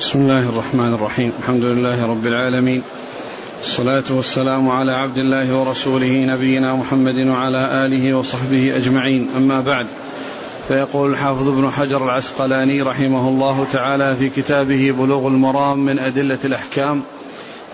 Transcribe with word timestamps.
بسم 0.00 0.18
الله 0.18 0.48
الرحمن 0.48 0.94
الرحيم. 0.94 1.32
الحمد 1.38 1.64
لله 1.64 2.06
رب 2.06 2.26
العالمين. 2.26 2.82
الصلاة 3.60 4.04
والسلام 4.10 4.70
على 4.70 4.92
عبد 4.92 5.18
الله 5.18 5.58
ورسوله 5.58 6.24
نبينا 6.24 6.74
محمد 6.74 7.26
وعلى 7.26 7.86
آله 7.86 8.14
وصحبه 8.14 8.76
أجمعين. 8.76 9.28
أما 9.36 9.60
بعد 9.60 9.86
فيقول 10.68 11.10
الحافظ 11.10 11.48
ابن 11.48 11.70
حجر 11.70 12.04
العسقلاني 12.04 12.82
رحمه 12.82 13.28
الله 13.28 13.66
تعالى 13.72 14.16
في 14.16 14.28
كتابه 14.28 14.90
بلوغ 14.98 15.26
المرام 15.26 15.78
من 15.78 15.98
أدلة 15.98 16.38
الأحكام 16.44 17.02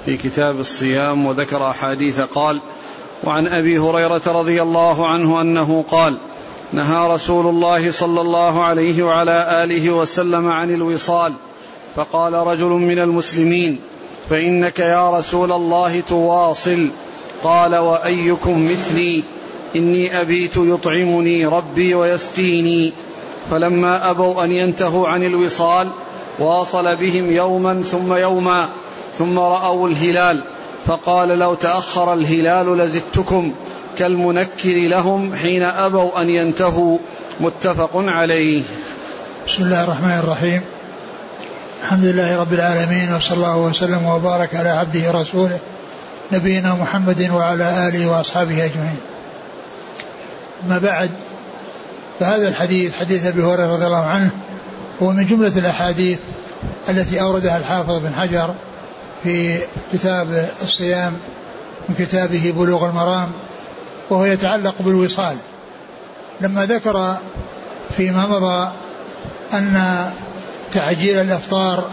في 0.05 0.17
كتاب 0.17 0.61
الصيام 0.61 1.27
وذكر 1.27 1.71
أحاديث 1.71 2.21
قال 2.21 2.61
وعن 3.25 3.47
أبي 3.47 3.79
هريرة 3.79 4.23
رضي 4.27 4.63
الله 4.63 5.09
عنه 5.09 5.41
أنه 5.41 5.83
قال 5.83 6.19
نهى 6.73 7.15
رسول 7.15 7.47
الله 7.47 7.91
صلى 7.91 8.21
الله 8.21 8.65
عليه 8.65 9.03
وعلى 9.03 9.65
آله 9.65 9.91
وسلم 9.91 10.49
عن 10.49 10.75
الوصال 10.75 11.35
فقال 11.97 12.33
رجل 12.33 12.67
من 12.67 12.99
المسلمين 12.99 13.81
فإنك 14.31 14.79
يا 14.79 15.11
رسول 15.11 15.53
الله 15.53 16.01
تواصل. 16.01 16.89
قال 17.43 17.77
وأيكم 17.77 18.65
مثلي؟ 18.65 19.25
إني 19.77 20.21
أبيت 20.21 20.57
يطعمني 20.57 21.47
ربي 21.47 21.95
ويسقيني. 21.95 22.93
فلما 23.51 24.11
أبوا 24.11 24.45
أن 24.45 24.53
ينتهوا 24.53 25.09
عن 25.09 25.25
الوصال 25.25 25.89
واصل 26.39 26.97
بهم 26.97 27.33
يوما 27.33 27.83
ثم 27.83 28.15
يوما 28.15 28.69
ثم 29.19 29.39
رأوا 29.39 29.89
الهلال. 29.89 30.45
فقال 30.87 31.29
لو 31.29 31.55
تأخر 31.55 32.13
الهلال 32.15 32.79
لزدتكم. 32.79 33.53
كالمنكر 33.99 34.75
لهم 34.75 35.35
حين 35.35 35.63
أبوا 35.63 36.23
أن 36.23 36.31
ينتهوا. 36.31 36.99
متفق 37.41 37.91
عليه. 37.95 38.63
بسم 39.47 39.63
الله 39.63 39.85
الرحمن 39.85 40.19
الرحيم. 40.25 40.80
الحمد 41.83 42.05
لله 42.05 42.41
رب 42.41 42.53
العالمين 42.53 43.15
وصلى 43.15 43.37
الله 43.37 43.57
وسلم 43.57 44.07
وبارك 44.07 44.55
على 44.55 44.69
عبده 44.69 45.09
ورسوله 45.09 45.59
نبينا 46.33 46.75
محمد 46.75 47.31
وعلى 47.31 47.89
آله 47.89 48.07
وأصحابه 48.11 48.65
أجمعين. 48.65 49.01
ما 50.69 50.79
بعد 50.79 51.11
فهذا 52.21 52.49
الحديث 52.49 52.99
حديث 52.99 53.27
أبي 53.27 53.43
هريرة 53.43 53.73
رضي 53.73 53.87
الله 53.87 54.07
عنه 54.07 54.31
هو 55.03 55.11
من 55.11 55.27
جملة 55.27 55.59
الأحاديث 55.59 56.19
التي 56.89 57.21
أوردها 57.21 57.57
الحافظ 57.57 57.91
بن 58.03 58.15
حجر 58.15 58.55
في 59.23 59.59
كتاب 59.93 60.49
الصيام 60.63 61.13
من 61.89 61.95
كتابه 61.99 62.55
بلوغ 62.57 62.89
المرام 62.89 63.29
وهو 64.11 64.25
يتعلق 64.25 64.75
بالوصال 64.81 65.37
لما 66.41 66.67
ذكر 66.67 67.17
فيما 67.97 68.27
مضى 68.27 68.71
أن 69.53 70.05
تعجيل 70.75 71.19
الإفطار 71.21 71.85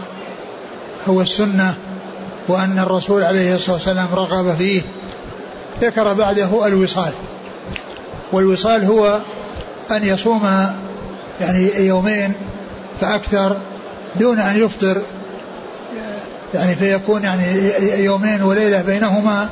هو 1.08 1.20
السنة 1.20 1.74
وأن 2.48 2.78
الرسول 2.78 3.22
عليه 3.22 3.54
الصلاة 3.54 3.74
والسلام 3.74 4.08
رغب 4.12 4.56
فيه 4.56 4.82
ذكر 5.80 6.12
بعده 6.12 6.66
الوصال. 6.66 7.12
والوصال 8.32 8.84
هو 8.84 9.20
أن 9.90 10.04
يصوم 10.04 10.66
يعني 11.40 11.86
يومين 11.86 12.32
فأكثر 13.00 13.56
دون 14.16 14.38
أن 14.38 14.62
يفطر 14.64 15.02
يعني 16.54 16.74
فيكون 16.74 17.24
يعني 17.24 17.72
يومين 18.04 18.42
وليلة 18.42 18.82
بينهما 18.82 19.48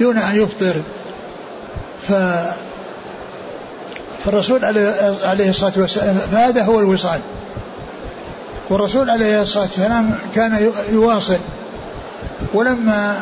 دون 0.00 0.18
أن 0.18 0.42
يفطر. 0.42 0.74
ف 2.08 2.12
فالرسول 4.24 4.64
عليه 5.24 5.48
الصلاة 5.48 5.72
والسلام 5.76 6.18
فهذا 6.32 6.62
هو 6.64 6.78
الوصال. 6.80 7.20
والرسول 8.70 9.10
عليه 9.10 9.42
الصلاة 9.42 9.64
والسلام 9.64 10.14
كان 10.34 10.72
يواصل. 10.92 11.38
ولما 12.54 13.20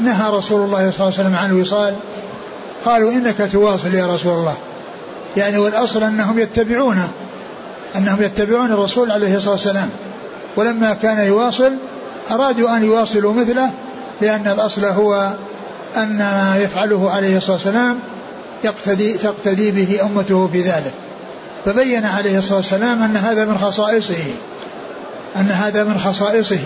نهى 0.00 0.30
رسول 0.30 0.60
الله 0.60 0.90
صلى 0.90 1.00
الله 1.00 1.18
عليه 1.18 1.28
وسلم 1.28 1.36
عن 1.36 1.50
الوصال 1.50 1.94
قالوا 2.84 3.12
إنك 3.12 3.48
تواصل 3.52 3.94
يا 3.94 4.06
رسول 4.06 4.32
الله. 4.32 4.54
يعني 5.36 5.58
والأصل 5.58 6.02
أنهم 6.02 6.38
يتبعونه 6.38 7.08
أنهم 7.96 8.22
يتبعون 8.22 8.72
الرسول 8.72 9.10
عليه 9.12 9.36
الصلاة 9.36 9.52
والسلام. 9.52 9.90
ولما 10.56 10.94
كان 10.94 11.26
يواصل 11.26 11.72
أرادوا 12.30 12.76
أن 12.76 12.84
يواصلوا 12.84 13.32
مثله 13.32 13.70
لأن 14.20 14.46
الأصل 14.46 14.84
هو 14.84 15.32
أن 15.96 16.18
ما 16.18 16.56
يفعله 16.60 17.10
عليه 17.10 17.36
الصلاة 17.36 17.56
والسلام 17.56 17.98
يقتدي 18.64 19.12
تقتدي 19.12 19.70
به 19.70 20.00
أمته 20.04 20.48
في 20.52 20.62
ذلك 20.62 20.92
فبين 21.64 22.04
عليه 22.04 22.38
الصلاة 22.38 22.56
والسلام 22.56 23.02
أن 23.02 23.16
هذا 23.16 23.44
من 23.44 23.58
خصائصه. 23.58 24.24
أن 25.36 25.50
هذا 25.50 25.84
من 25.84 25.98
خصائصه. 25.98 26.62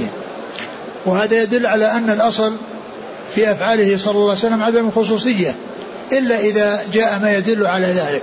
وهذا 1.07 1.43
يدل 1.43 1.67
على 1.67 1.93
أن 1.93 2.11
الأصل 2.11 2.53
في 3.35 3.51
أفعاله 3.51 3.99
صلى 3.99 4.15
الله 4.15 4.31
عليه 4.31 4.39
وسلم 4.39 4.63
عدم 4.63 4.87
الخصوصية 4.87 5.55
إلا 6.13 6.41
إذا 6.41 6.81
جاء 6.93 7.19
ما 7.23 7.37
يدل 7.37 7.67
على 7.67 7.87
ذلك. 7.87 8.23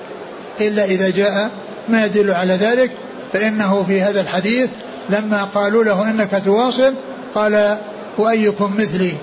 إلا 0.61 0.85
إذا 0.85 1.09
جاء 1.09 1.49
ما 1.89 2.05
يدل 2.05 2.31
على 2.31 2.53
ذلك 2.53 2.91
فإنه 3.33 3.83
في 3.87 4.01
هذا 4.01 4.21
الحديث 4.21 4.69
لما 5.09 5.43
قالوا 5.43 5.83
له 5.83 6.11
إنك 6.11 6.41
تواصل 6.45 6.93
قال 7.35 7.77
وأيكم 8.17 8.73
مثلي؟ 8.77 9.13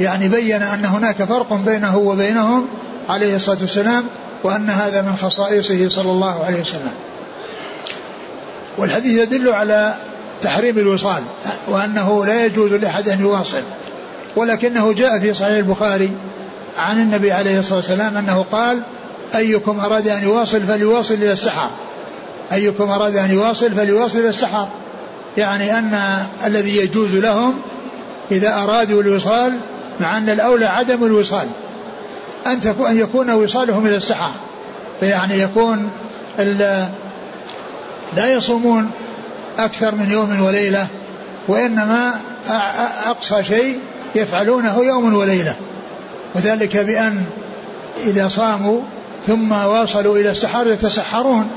يعني 0.00 0.28
بين 0.28 0.62
أن 0.62 0.84
هناك 0.84 1.24
فرق 1.24 1.54
بينه 1.54 1.96
وبينهم 1.98 2.68
عليه 3.08 3.36
الصلاة 3.36 3.58
والسلام 3.60 4.04
وأن 4.44 4.70
هذا 4.70 5.02
من 5.02 5.16
خصائصه 5.16 5.88
صلى 5.88 6.10
الله 6.10 6.44
عليه 6.44 6.60
وسلم. 6.60 6.92
والحديث 8.78 9.22
يدل 9.22 9.48
على 9.48 9.94
تحريم 10.42 10.78
الوصال 10.78 11.22
وأنه 11.68 12.26
لا 12.26 12.44
يجوز 12.44 12.72
لأحد 12.72 13.08
أن 13.08 13.20
يواصل. 13.20 13.62
ولكنه 14.36 14.92
جاء 14.92 15.20
في 15.20 15.34
صحيح 15.34 15.56
البخاري 15.56 16.10
عن 16.78 17.00
النبي 17.00 17.32
عليه 17.32 17.58
الصلاة 17.58 17.76
والسلام 17.76 18.16
أنه 18.16 18.44
قال 18.52 18.80
أيكم 19.34 19.80
أراد 19.80 20.08
أن 20.08 20.22
يواصل 20.22 20.62
فليواصل 20.62 21.14
إلى 21.14 21.32
السحر. 21.32 21.70
أيكم 22.52 22.90
أراد 22.90 23.16
أن 23.16 23.30
يواصل 23.30 23.72
فليواصل 23.72 24.18
إلى 24.18 24.28
السحر. 24.28 24.68
يعني 25.36 25.78
أن 25.78 25.98
الذي 26.46 26.76
يجوز 26.76 27.14
لهم 27.14 27.54
إذا 28.30 28.54
أرادوا 28.62 29.02
الوصال 29.02 29.58
مع 30.00 30.18
أن 30.18 30.30
الأولى 30.30 30.66
عدم 30.66 31.04
الوصال. 31.04 31.46
أن 32.46 32.60
أن 32.88 32.98
يكون 32.98 33.30
وصالهم 33.30 33.86
إلى 33.86 33.96
السحر. 33.96 34.30
فيعني 35.00 35.38
يكون 35.38 35.90
لا 38.16 38.32
يصومون 38.32 38.90
أكثر 39.58 39.94
من 39.94 40.10
يوم 40.10 40.42
وليلة 40.42 40.86
وإنما 41.48 42.14
أقصى 43.06 43.44
شيء 43.44 43.80
يفعلونه 44.14 44.84
يوم 44.84 45.14
وليلة. 45.14 45.54
وذلك 46.34 46.76
بأن 46.76 47.24
إذا 48.06 48.28
صاموا 48.28 48.80
ثم 49.26 49.52
واصلوا 49.52 50.18
إلى 50.18 50.30
السحر 50.30 50.66
يتسحرون 50.66 51.50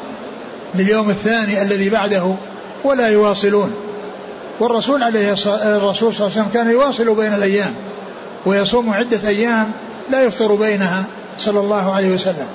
لليوم 0.76 1.10
الثاني 1.10 1.62
الذي 1.62 1.90
بعده 1.90 2.36
ولا 2.84 3.08
يواصلون. 3.08 3.74
والرسول 4.60 5.04
عليه 5.04 5.34
الرسول 5.48 6.14
صلى 6.14 6.28
الله 6.28 6.32
عليه 6.38 6.42
وسلم 6.42 6.50
كان 6.54 6.72
يواصل 6.72 7.16
بين 7.16 7.34
الأيام 7.34 7.74
ويصوم 8.46 8.94
عدة 8.94 9.30
أيام 9.30 9.72
لا 10.10 10.22
يفطر 10.22 10.56
بينها 10.56 11.04
صلى 11.40 11.60
الله 11.60 11.94
عليه 11.94 12.10
وسلم. 12.10 12.48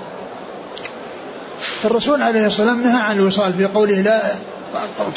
فالرسول 1.83 2.23
عليه 2.23 2.47
الصلاة 2.47 2.67
والسلام 2.67 2.93
نهى 2.93 3.03
عن 3.03 3.17
الوصال 3.17 3.53
في 3.53 3.65
قوله 3.65 4.01
لا 4.01 4.21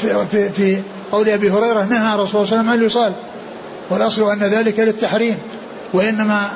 في, 0.01 0.25
في, 0.31 0.49
في 0.49 0.81
قول 1.11 1.29
أبي 1.29 1.51
هريرة 1.51 1.83
نهى 1.83 2.15
الرسول 2.15 2.47
صلى 2.47 2.59
الله 2.59 2.61
عليه 2.61 2.61
وسلم 2.61 2.69
عن 2.69 2.79
الوصال 2.79 3.13
والأصل 3.89 4.31
أن 4.31 4.43
ذلك 4.43 4.79
للتحريم 4.79 5.37
وإنما 5.93 6.49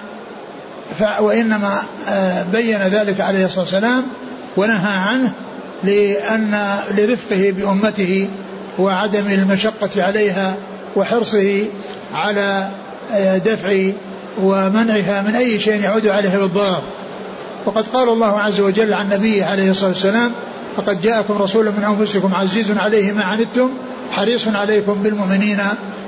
وإنما 1.20 1.84
آه، 2.10 2.44
بين 2.44 2.78
ذلك 2.78 3.22
عليه 3.22 3.46
الصلاة 3.46 3.62
والسلام 3.62 4.04
ونهى 4.58 4.98
عنه 4.98 5.32
لأن 5.84 6.80
لرفقه 6.98 7.54
بأمته 7.58 8.28
وعدم 8.80 9.28
المشقة 9.28 10.04
عليها 10.04 10.56
وحرصه 10.96 11.66
على 12.14 12.70
آه، 13.14 13.38
دفع 13.38 13.92
ومنعها 14.42 15.22
من 15.22 15.36
أي 15.36 15.60
شيء 15.60 15.82
يعود 15.82 16.08
عليها 16.08 16.38
بالضرر. 16.38 16.82
وقد 17.66 17.86
قال 17.88 18.10
الله 18.10 18.40
عز 18.40 18.60
وجل 18.60 18.94
عن 18.94 19.10
نبيه 19.10 19.46
عليه 19.46 19.72
الصلاة 19.72 19.90
والسلام 19.90 20.32
فقد 20.78 21.02
جاءكم 21.02 21.38
رسول 21.38 21.66
من 21.66 21.84
أنفسكم 21.84 22.36
عزيز 22.36 22.78
عليه 22.78 23.12
ما 23.12 23.24
عنتم 23.24 23.70
حريص 24.12 24.48
عليكم 24.48 24.94
بالمؤمنين 24.94 25.60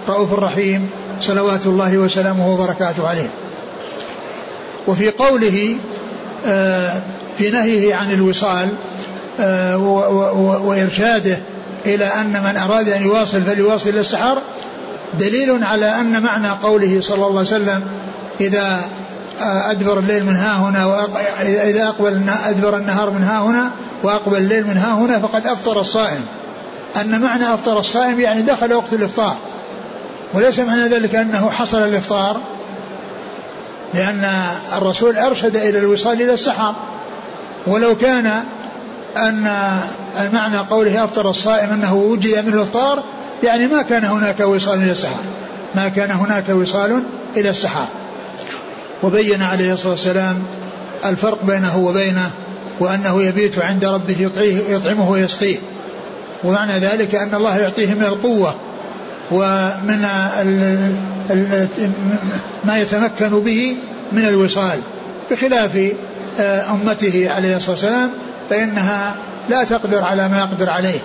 رؤوف 0.08 0.34
رحيم 0.34 0.90
صلوات 1.22 1.66
الله 1.66 1.98
وسلامه 1.98 2.54
وبركاته 2.54 3.08
عليه. 3.08 3.30
وفي 4.88 5.10
قوله 5.10 5.78
آه، 6.46 7.02
في 7.38 7.50
نهيه 7.50 7.96
عن 7.96 8.12
الوصال 8.12 8.70
آه، 9.40 9.78
وإرشاده 10.66 11.38
إلى 11.86 12.06
أن 12.06 12.44
من 12.44 12.58
أراد 12.58 12.90
أن 12.90 13.04
يواصل 13.04 13.42
فليواصل 13.42 13.90
إلى 13.90 14.00
السحر 14.00 14.38
دليل 15.20 15.64
على 15.64 15.86
أن 15.86 16.24
معنى 16.24 16.50
قوله 16.50 17.02
صلى 17.02 17.16
الله 17.16 17.28
عليه 17.28 17.40
وسلم 17.40 17.84
إذا 18.42 18.82
أدبر 19.42 20.00
الليل 20.00 20.26
من 20.26 20.36
ها 20.36 20.58
هنا 20.58 21.08
إذا 21.42 21.88
أقبل 21.88 22.22
أدبر 22.46 22.78
النهار 22.78 23.10
من 23.10 23.24
ها 23.24 23.40
هنا 23.40 23.72
وأقبل 24.04 24.38
الليل 24.38 24.68
من 24.68 24.78
ها 24.78 24.94
هنا 24.94 25.20
فقد 25.20 25.48
أفطر 25.48 25.82
الصائم. 25.82 26.26
أن 27.02 27.22
معنى 27.22 27.54
أفطر 27.54 27.80
الصائم 27.80 28.20
يعني 28.20 28.42
دخل 28.42 28.74
وقت 28.74 28.94
الإفطار. 28.94 29.36
وليس 30.34 30.60
معنى 30.60 30.88
ذلك 30.88 31.16
أنه 31.16 31.50
حصل 31.50 31.78
الإفطار 31.78 32.38
لأن 33.94 34.32
الرسول 34.78 35.18
أرشد 35.18 35.56
إلى 35.56 35.80
الوصال 35.80 36.22
إلى 36.22 36.34
السحر. 36.34 36.76
ولو 37.68 37.96
كان 37.96 38.44
أن 39.18 39.44
معنى 40.34 40.58
قوله 40.58 41.04
أفطر 41.04 41.30
الصائم 41.30 41.70
أنه 41.70 41.96
وجد 41.96 42.46
منه 42.46 42.56
الإفطار 42.56 43.04
يعني 43.44 43.68
ما 43.68 43.82
كان 43.82 44.06
هناك 44.06 44.40
وصال 44.40 44.84
إلى 44.84 44.92
السحر. 44.92 45.24
ما 45.76 45.90
كان 45.90 46.12
هناك 46.12 46.50
وصال 46.50 47.04
إلى 47.38 47.50
السحر. 47.50 47.86
وبين 49.04 49.42
عليه 49.42 49.74
الصلاة 49.74 49.92
والسلام 49.92 50.44
الفرق 51.06 51.46
بينه 51.46 51.78
وبينه 51.78 52.32
وأنه 52.80 53.24
يبيت 53.24 53.60
عند 53.60 53.86
ربه 53.86 54.16
يطعيه 54.20 54.58
يطعمه 54.70 55.12
ويسقيه. 55.12 55.58
ومعنى 56.44 56.74
ذلك 56.74 57.16
أن 57.16 57.36
الله 57.36 57.58
يعطيه 57.58 57.94
من 57.94 58.04
القوة 58.04 58.56
ومن 59.32 60.06
ما 62.64 62.78
يتمكن 62.78 63.30
به 63.30 63.76
من 64.12 64.26
الوصال. 64.26 64.80
بخلاف 65.32 65.94
آه، 66.40 66.72
أمته 66.72 67.30
عليه 67.36 67.58
الصلاة 67.58 67.72
والسلام 67.72 68.10
فإنها 68.50 69.16
لا 69.50 69.64
تقدر 69.64 70.04
على 70.04 70.28
ما 70.28 70.38
يقدر 70.38 70.70
عليه. 70.70 71.00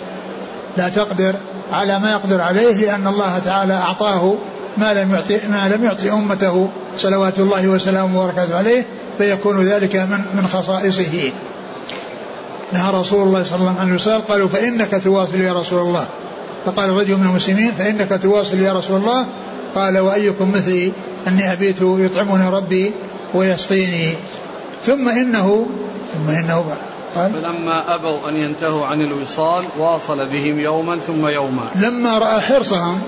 لا 0.76 0.88
تقدر 0.88 1.34
على 1.72 1.98
ما 1.98 2.10
يقدر 2.10 2.40
عليه 2.40 2.76
لأن 2.76 3.06
الله 3.06 3.38
تعالى 3.44 3.74
أعطاه 3.74 4.34
ما 4.78 4.94
لم 4.94 5.14
يعطي 5.14 5.40
ما 5.48 5.68
لم 5.68 5.84
يعطي 5.84 6.12
أمته 6.12 6.70
صلوات 6.98 7.38
الله 7.38 7.68
وسلامه 7.68 8.20
وبركاته 8.20 8.56
عليه 8.56 8.86
فيكون 9.18 9.66
ذلك 9.66 9.96
من 9.96 10.20
من 10.34 10.48
خصائصه. 10.52 11.32
نهى 12.72 13.00
رسول 13.00 13.22
الله 13.22 13.44
صلى 13.44 13.58
الله 13.58 13.80
عليه 13.80 13.94
وسلم 13.94 14.20
قالوا 14.28 14.48
فإنك 14.48 15.02
تواصل 15.04 15.40
يا 15.40 15.52
رسول 15.52 15.80
الله. 15.80 16.06
فقال 16.66 16.90
رجل 16.90 17.16
من 17.16 17.26
المسلمين 17.26 17.72
فإنك 17.72 18.20
تواصل 18.22 18.58
يا 18.58 18.72
رسول 18.72 19.00
الله. 19.00 19.26
قال 19.74 19.98
وأيكم 19.98 20.52
مثلي؟ 20.52 20.92
أني 21.28 21.52
أبيت 21.52 21.76
يطعمني 21.80 22.48
ربي 22.48 22.92
ويسقيني. 23.34 24.14
ثم 24.86 25.08
إنه 25.08 25.66
ثم 26.14 26.30
إنه 26.30 26.64
قال 27.14 27.32
فلما 27.32 27.94
أبوا 27.94 28.28
أن 28.28 28.36
ينتهوا 28.36 28.86
عن 28.86 29.02
الوصال 29.02 29.64
واصل 29.78 30.26
بهم 30.26 30.60
يوما 30.60 30.96
ثم 30.96 31.26
يوما. 31.26 31.62
لما 31.74 32.18
رأى 32.18 32.40
حرصهم 32.40 33.00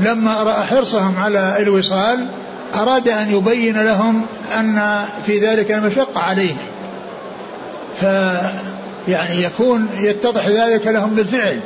لما 0.00 0.42
رأى 0.42 0.66
حرصهم 0.66 1.18
على 1.18 1.56
الوصال 1.58 2.26
أراد 2.74 3.08
أن 3.08 3.30
يبين 3.30 3.82
لهم 3.82 4.26
أن 4.58 5.04
في 5.26 5.38
ذلك 5.38 5.70
المشقة 5.70 6.20
عليهم 6.20 6.66
ف 8.00 8.04
يعني 9.08 9.42
يكون 9.42 9.88
يتضح 10.00 10.48
ذلك 10.48 10.86
لهم 10.86 11.14
بالفعل. 11.14 11.60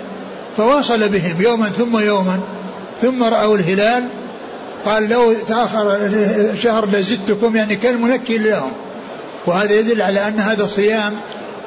فواصل 0.56 1.08
بهم 1.08 1.42
يوما 1.42 1.68
ثم 1.68 1.98
يوما 1.98 2.40
ثم 3.02 3.22
رأوا 3.22 3.56
الهلال. 3.56 4.04
قال 4.84 5.08
لو 5.08 5.32
تأخر 5.32 5.98
شهر 6.62 6.86
لزدتكم 6.86 7.56
يعني 7.56 7.76
كالمنكل 7.76 8.50
لهم. 8.50 8.72
وهذا 9.46 9.72
يدل 9.72 10.02
على 10.02 10.28
أن 10.28 10.38
هذا 10.38 10.64
الصيام 10.64 11.16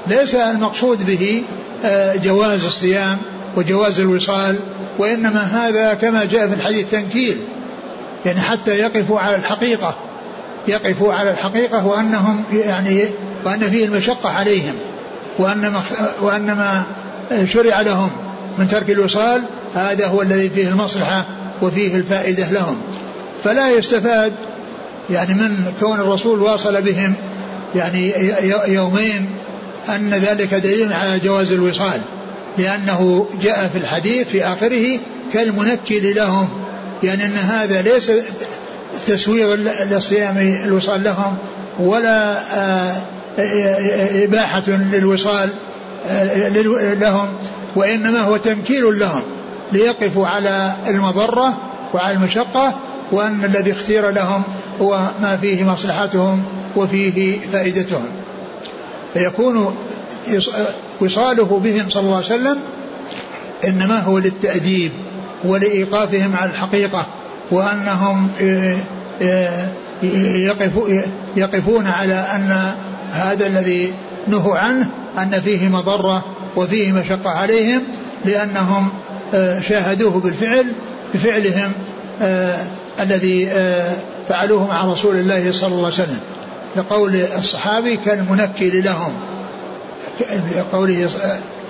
ليس 0.08 0.36
المقصود 0.36 1.06
به 1.06 1.44
آه، 1.86 2.16
جواز 2.16 2.66
الصيام. 2.66 3.18
وجواز 3.58 4.00
الوصال 4.00 4.60
وإنما 4.98 5.40
هذا 5.40 5.94
كما 5.94 6.26
جاء 6.26 6.48
في 6.48 6.54
الحديث 6.54 6.92
تنكيل 6.92 7.38
يعني 8.26 8.42
حتى 8.42 8.72
يقفوا 8.72 9.20
على 9.20 9.36
الحقيقة 9.36 9.96
يقفوا 10.68 11.14
على 11.14 11.32
الحقيقة 11.32 11.88
وأنهم 11.88 12.44
يعني 12.54 13.06
وأن 13.46 13.70
فيه 13.70 13.86
المشقة 13.86 14.30
عليهم 14.30 14.74
وأن 15.40 15.62
ما 15.62 16.84
وأن 17.32 17.48
شرع 17.48 17.82
لهم 17.82 18.12
من 18.58 18.68
ترك 18.68 18.90
الوصال 18.90 19.44
هذا 19.76 20.08
هو 20.08 20.22
الذي 20.22 20.50
فيه 20.50 20.70
المصلحة 20.70 21.26
وفيه 21.62 21.96
الفائدة 21.96 22.52
لهم. 22.52 22.78
فلا 23.44 23.72
يستفاد 23.72 24.34
يعني 25.10 25.34
من 25.34 25.74
كون 25.80 26.00
الرسول 26.00 26.42
واصل 26.42 26.82
بهم 26.82 27.14
يعني 27.76 28.14
يومين 28.68 29.30
أن 29.90 30.14
ذلك 30.14 30.54
دليل 30.54 30.94
على 30.94 31.20
جواز 31.20 31.52
الوصال. 31.52 32.02
لأنه 32.58 33.28
جاء 33.42 33.70
في 33.74 33.78
الحديث 33.78 34.28
في 34.28 34.46
آخره 34.46 35.00
كالمنكل 35.34 36.16
لهم 36.16 36.50
يعني 37.04 37.26
أن 37.26 37.36
هذا 37.36 37.82
ليس 37.82 38.12
تسويغ 39.08 39.56
للصيام 39.90 40.38
الوصال 40.66 41.04
لهم 41.04 41.38
ولا 41.80 42.38
آه، 42.58 42.96
إباحة 44.24 44.64
للوصال 44.68 45.50
آه، 46.08 46.50
لهم 46.94 47.30
وإنما 47.76 48.20
هو 48.20 48.38
تنكيل 48.38 49.00
لهم 49.00 49.24
ليقفوا 49.72 50.28
على 50.28 50.74
المضرة 50.88 51.58
وعلى 51.94 52.14
المشقة 52.14 52.80
وأن 53.12 53.46
الذي 53.46 53.72
اختير 53.72 54.10
لهم 54.10 54.44
هو 54.82 55.00
ما 55.22 55.38
فيه 55.38 55.64
مصلحتهم 55.64 56.44
وفيه 56.76 57.40
فائدتهم. 57.40 58.06
فيكون 59.14 59.76
وصاله 61.02 61.62
بهم 61.64 61.90
صلى 61.90 62.04
الله 62.04 62.16
عليه 62.16 62.26
وسلم 62.26 62.58
إنما 63.66 64.00
هو 64.00 64.18
للتأديب 64.18 64.92
ولإيقافهم 65.44 66.36
على 66.36 66.52
الحقيقة 66.52 67.06
وأنهم 67.52 68.30
آه، 68.42 68.78
آه، 69.22 69.68
يقفون 71.36 71.88
على 71.88 72.14
أن 72.14 72.74
هذا 73.12 73.48
الذي 73.48 73.94
نهوا 74.28 74.58
عنه 74.58 74.90
أن 75.18 75.42
فيه 75.42 75.68
مضرة 75.68 76.26
وفيه 76.56 76.92
مشقة 76.92 77.30
عليهم 77.30 77.84
لأنهم 78.26 78.90
آه، 79.34 79.60
شاهدوه 79.60 80.20
بالفعل 80.20 80.66
بفعلهم 81.14 81.72
الذي 83.00 83.50
فعلوه 84.30 84.68
مع 84.68 84.86
رسول 84.86 85.16
الله 85.16 85.52
صلى 85.52 85.68
الله 85.68 85.86
عليه 85.86 85.88
وسلم. 85.88 86.20
لقول 86.76 87.16
الصحابي 87.16 87.98
كالمنكل 87.98 88.84
لهم. 88.84 89.14
قوله 90.72 91.10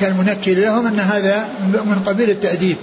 كالمنكل 0.01 0.61
لهم 0.61 0.87
أن 0.87 0.99
هذا 0.99 1.49
من 1.61 2.03
قبيل 2.05 2.29
التأديب. 2.29 2.77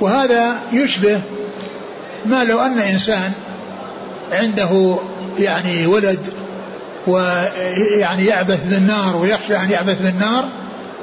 وهذا 0.00 0.56
يشبه 0.72 1.20
ما 2.26 2.44
لو 2.44 2.60
أن 2.60 2.78
إنسان 2.78 3.32
عنده 4.32 4.96
يعني 5.38 5.86
ولد 5.86 6.18
ويعني 7.06 8.24
يعبث 8.26 8.60
بالنار 8.64 9.16
ويخشى 9.16 9.56
أن 9.56 9.70
يعبث 9.70 10.02
بالنار 10.02 10.48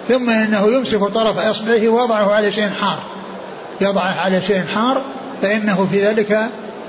ثم 0.10 0.30
إنه 0.30 0.68
يمسك 0.68 1.00
طرف 1.00 1.38
إصبعه 1.38 1.88
ويضعه 1.88 2.32
على 2.32 2.52
شيء 2.52 2.70
حار. 2.70 3.00
يضعه 3.82 4.20
على 4.20 4.42
شيء 4.42 4.66
حار 4.66 5.02
فإنه 5.42 5.88
في 5.92 6.06
ذلك 6.06 6.40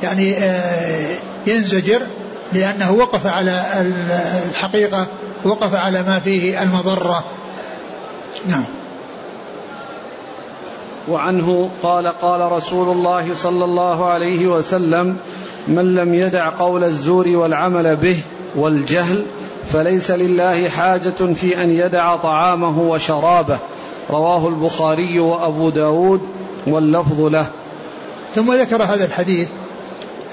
يعني 0.02 0.36
آه، 0.38 1.16
ينزجر. 1.46 2.02
لأنه 2.54 2.92
وقف 2.92 3.26
على 3.26 3.62
الحقيقة 4.50 5.06
وقف 5.44 5.74
على 5.74 6.02
ما 6.02 6.18
فيه 6.18 6.62
المضرة. 6.62 7.24
نعم. 8.46 8.64
وعنه 11.08 11.70
قال 11.82 12.06
قال 12.06 12.52
رسول 12.52 12.96
الله 12.96 13.34
صلى 13.34 13.64
الله 13.64 14.06
عليه 14.06 14.46
وسلم 14.46 15.16
من 15.68 15.94
لم 15.94 16.14
يدع 16.14 16.48
قول 16.48 16.84
الزور 16.84 17.28
والعمل 17.28 17.96
به 17.96 18.16
والجهل 18.56 19.24
فليس 19.72 20.10
لله 20.10 20.68
حاجة 20.68 21.34
في 21.34 21.62
أن 21.62 21.70
يدع 21.70 22.16
طعامه 22.16 22.80
وشرابه. 22.80 23.58
رواه 24.10 24.48
البخاري 24.48 25.20
وأبو 25.20 25.70
داود 25.70 26.20
واللفظ 26.66 27.20
له. 27.20 27.46
ثم 28.34 28.52
ذكر 28.52 28.82
هذا 28.82 29.04
الحديث 29.04 29.48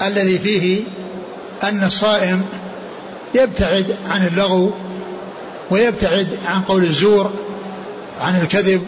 الذي 0.02 0.38
فيه 0.38 0.80
أن 1.64 1.84
الصائم 1.84 2.42
يبتعد 3.34 3.86
عن 4.08 4.26
اللغو 4.26 4.72
ويبتعد 5.70 6.28
عن 6.46 6.60
قول 6.62 6.82
الزور 6.82 7.32
عن 8.20 8.40
الكذب 8.40 8.82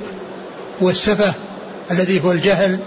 والسفه 0.81 1.33
الذي 1.91 2.25
هو 2.25 2.33
الجهل 2.33 2.79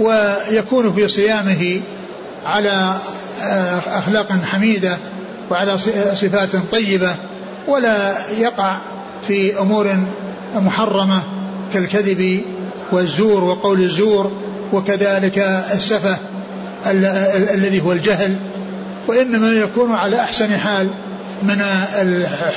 ويكون 0.00 0.92
في 0.92 1.08
صيامه 1.08 1.80
على 2.46 2.94
آه، 3.42 3.78
أخلاق 3.98 4.32
حميدة 4.44 4.96
وعلى 5.50 5.78
صفات 6.14 6.56
طيبة 6.72 7.14
ولا 7.68 8.14
يقع 8.38 8.76
في 9.28 9.58
أمور 9.58 9.96
محرمة 10.54 11.22
كالكذب 11.72 12.42
والزور 12.92 13.44
وقول 13.44 13.82
الزور 13.82 14.32
وكذلك 14.72 15.38
السفه 15.74 16.18
الذي 16.86 17.80
هو 17.80 17.92
الجهل. 17.92 18.36
وإنما 19.08 19.52
يكون 19.52 19.92
على 19.92 20.20
أحسن 20.20 20.56
حال 20.56 20.88
من 21.42 21.62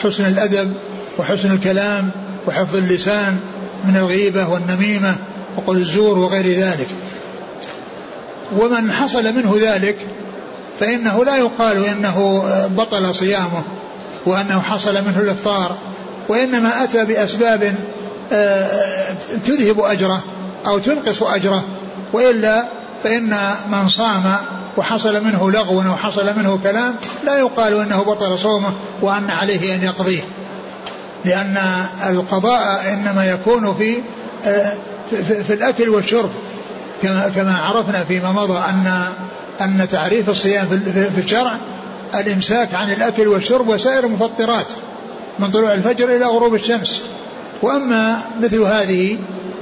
حسن 0.03 0.25
الأدب 0.25 0.73
وحسن 1.17 1.51
الكلام 1.51 2.09
وحفظ 2.47 2.75
اللسان 2.75 3.37
من 3.85 3.97
الغيبة 3.97 4.49
والنميمة 4.49 5.15
وقول 5.57 5.77
الزور 5.77 6.17
وغير 6.17 6.59
ذلك. 6.59 6.87
ومن 8.57 8.91
حصل 8.91 9.23
منه 9.33 9.55
ذلك 9.61 9.97
فإنه 10.79 11.25
لا 11.25 11.35
يقال 11.35 11.85
إنه 11.85 12.43
بطل 12.77 13.15
صيامه 13.15 13.63
وأنه 14.25 14.61
حصل 14.61 14.93
منه 14.93 15.19
الإفطار 15.19 15.75
وإنما 16.29 16.83
أتى 16.83 17.05
بأسباب 17.05 17.75
آه، 18.33 19.15
تذهب 19.45 19.79
أجره 19.79 20.23
أو 20.67 20.79
تنقص 20.79 21.23
أجره 21.23 21.63
وإلا 22.13 22.63
فإن 23.03 23.37
من 23.71 23.87
صام 23.87 24.23
وحصل 24.77 25.23
منه 25.23 25.51
لغو 25.51 25.81
أو 25.81 25.95
حصل 25.95 26.37
منه 26.37 26.59
كلام 26.63 26.95
لا 27.23 27.37
يقال 27.37 27.79
أنه 27.79 28.03
بطل 28.03 28.37
صومه 28.37 28.73
وأن 29.01 29.29
عليه 29.29 29.75
أن 29.75 29.83
يقضيه. 29.83 30.21
لأن 31.25 31.57
القضاء 32.09 32.93
إنما 32.93 33.31
يكون 33.31 33.75
في 33.75 33.97
في, 35.43 35.53
الأكل 35.53 35.89
والشرب. 35.89 36.29
كما 37.01 37.31
كما 37.35 37.57
عرفنا 37.57 38.03
فيما 38.03 38.31
مضى 38.31 38.59
أن 38.69 39.03
أن 39.61 39.87
تعريف 39.91 40.29
الصيام 40.29 40.67
في 41.15 41.21
الشرع 41.21 41.57
الإمساك 42.15 42.73
عن 42.73 42.91
الأكل 42.91 43.27
والشرب 43.27 43.67
وسائر 43.67 44.05
المفطرات 44.05 44.65
من 45.39 45.51
طلوع 45.51 45.73
الفجر 45.73 46.15
إلى 46.15 46.25
غروب 46.25 46.55
الشمس. 46.55 47.01
وأما 47.61 48.21
مثل 48.41 48.61
هذه 48.61 49.17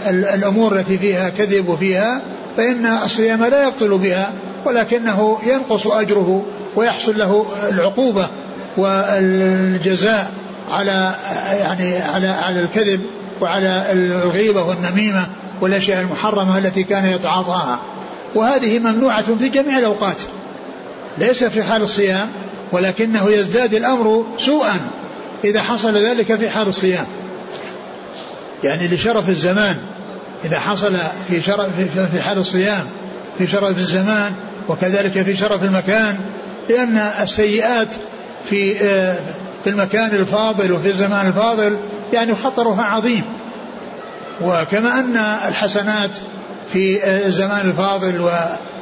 الأمور 0.09 0.75
التي 0.75 0.97
فيها 0.97 1.29
كذب 1.29 1.69
وفيها 1.69 2.21
فإن 2.57 2.86
الصيام 2.86 3.45
لا 3.45 3.67
يبطل 3.67 3.98
بها 3.98 4.33
ولكنه 4.65 5.38
ينقص 5.45 5.88
أجره 5.88 6.45
ويحصل 6.75 7.19
له 7.19 7.45
العقوبة 7.72 8.27
والجزاء 8.77 10.31
على 10.72 11.15
يعني 11.60 11.98
على 11.98 12.27
على 12.27 12.60
الكذب 12.60 13.01
وعلى 13.41 13.86
الغيبة 13.91 14.63
والنميمة 14.63 15.27
والأشياء 15.62 16.01
المحرمة 16.01 16.57
التي 16.57 16.83
كان 16.83 17.05
يتعاطاها. 17.05 17.79
وهذه 18.36 18.79
ممنوعة 18.79 19.36
في 19.39 19.50
جميع 19.50 19.77
الأوقات. 19.77 20.17
ليس 21.17 21.43
في 21.43 21.63
حال 21.63 21.81
الصيام 21.81 22.29
ولكنه 22.72 23.29
يزداد 23.29 23.74
الأمر 23.74 24.25
سوءا 24.39 24.79
إذا 25.43 25.62
حصل 25.62 25.98
ذلك 25.98 26.36
في 26.36 26.50
حال 26.50 26.67
الصيام. 26.67 27.05
يعني 28.63 28.88
لشرف 28.88 29.29
الزمان 29.29 29.77
إذا 30.45 30.59
حصل 30.59 30.97
في 31.27 31.41
شرف 31.41 31.67
في 32.12 32.21
حال 32.21 32.38
الصيام 32.38 32.85
في 33.38 33.47
شرف 33.47 33.77
الزمان 33.77 34.31
وكذلك 34.69 35.12
في 35.21 35.35
شرف 35.35 35.63
المكان 35.63 36.17
لأن 36.69 36.97
السيئات 36.97 37.95
في 38.50 38.81
آه، 38.81 39.15
في 39.63 39.69
المكان 39.69 40.12
الفاضل 40.12 40.71
وفي 40.71 40.89
الزمان 40.89 41.27
الفاضل 41.27 41.77
يعني 42.13 42.35
خطرها 42.35 42.83
عظيم. 42.83 43.23
وكما 44.41 45.00
أن 45.00 45.17
الحسنات 45.47 46.09
في 46.73 47.07
الزمان 47.25 47.69
الفاضل 47.69 48.29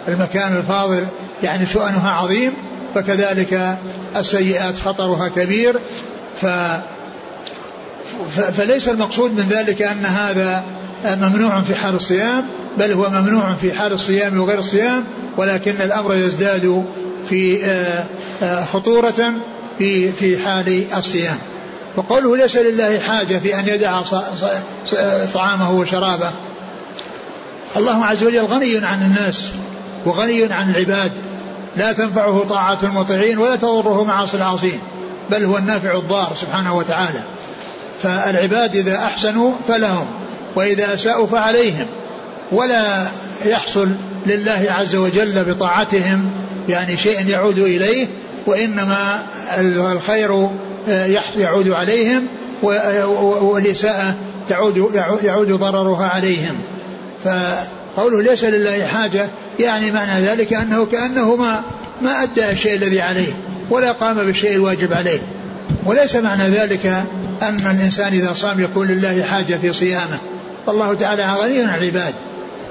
والمكان 0.08 0.58
الفاضل 0.58 1.06
يعني 1.44 1.66
شؤنها 1.66 2.12
عظيم 2.12 2.54
فكذلك 2.96 3.78
السيئات 4.16 4.80
خطرها 4.80 5.28
كبير. 5.28 5.80
ف 6.42 6.46
فليس 8.58 8.90
المقصود 8.90 9.32
من 9.32 9.48
ذلك 9.50 9.82
أن 9.82 10.06
هذا 10.06 10.64
ممنوع 11.06 11.62
في 11.62 11.76
حال 11.76 11.96
الصيام 11.96 12.46
بل 12.78 12.92
هو 12.92 13.10
ممنوع 13.10 13.54
في 13.54 13.74
حال 13.74 13.94
الصيام 13.94 14.40
وغير 14.40 14.60
الصيام 14.60 15.04
ولكن 15.38 15.72
الأمر 15.72 16.16
يزداد 16.16 16.86
في 17.30 17.66
آه، 17.66 18.04
آه، 18.44 18.66
خطورة 18.66 19.34
في 19.78 20.12
في 20.12 20.46
حال 20.46 20.84
الصيام. 20.98 21.38
وقوله 21.98 22.38
ليس 22.38 22.58
لله 22.58 23.00
حاجة 23.00 23.38
في 23.38 23.60
أن 23.60 23.68
يدع 23.68 24.02
طعامه 25.34 25.72
وشرابه. 25.72 26.32
الله 27.78 28.06
عز 28.06 28.24
وجل 28.24 28.46
غني 28.46 28.78
عن 28.78 29.02
الناس 29.02 29.52
وغني 30.06 30.54
عن 30.54 30.70
العباد. 30.70 31.12
لا 31.78 31.92
تنفعه 31.94 32.46
طاعة 32.50 32.78
المطيعين 32.84 33.38
ولا 33.38 33.56
تضره 33.56 34.04
معاصي 34.04 34.38
العاصين 34.38 34.80
بل 35.30 35.44
هو 35.44 35.58
النافع 35.58 35.98
الضار 35.98 36.34
سبحانه 36.42 36.78
وتعالى. 36.78 37.20
فالعباد 38.04 38.76
إذا 38.76 38.96
أحسنوا 38.96 39.52
فلهم. 39.68 40.21
وإذا 40.56 40.94
أساءوا 40.94 41.28
فعليهم. 41.28 41.86
ولا 42.52 43.08
يحصل 43.46 43.90
لله 44.26 44.66
عز 44.70 44.96
وجل 44.96 45.44
بطاعتهم 45.44 46.32
يعني 46.70 46.98
شيء 46.98 47.28
يعود 47.28 47.60
إليه 47.60 48.08
وإنما 48.46 49.24
الخير 49.92 50.50
يعود 51.38 51.70
عليهم 51.70 52.28
والإساءة 53.42 54.16
تعود 54.50 54.92
يعود 55.24 55.52
ضررها 55.52 56.08
عليهم. 56.08 56.56
فقوله 57.24 58.22
ليس 58.22 58.44
لله 58.44 58.86
حاجة 58.86 59.28
يعني 59.60 59.92
معنى 59.92 60.22
ذلك 60.22 60.54
أنه 60.54 60.86
كأنه 60.86 61.36
ما 61.36 61.62
ما 62.02 62.24
أدى 62.24 62.52
الشيء 62.52 62.76
الذي 62.76 63.02
عليه 63.02 63.34
ولا 63.70 63.92
قام 63.92 64.16
بالشيء 64.26 64.56
الواجب 64.56 64.94
عليه. 64.94 65.20
وليس 65.86 66.16
معنى 66.16 66.44
ذلك 66.44 66.86
أن 67.42 67.60
الإنسان 67.60 68.14
إذا 68.14 68.34
صام 68.34 68.60
يكون 68.60 68.88
لله 68.88 69.24
حاجة 69.24 69.56
في 69.62 69.74
صيامه. 69.74 70.20
فالله 70.66 70.94
تعالى 70.94 71.26
غني 71.26 71.62
عن 71.62 71.80
العباد 71.80 72.14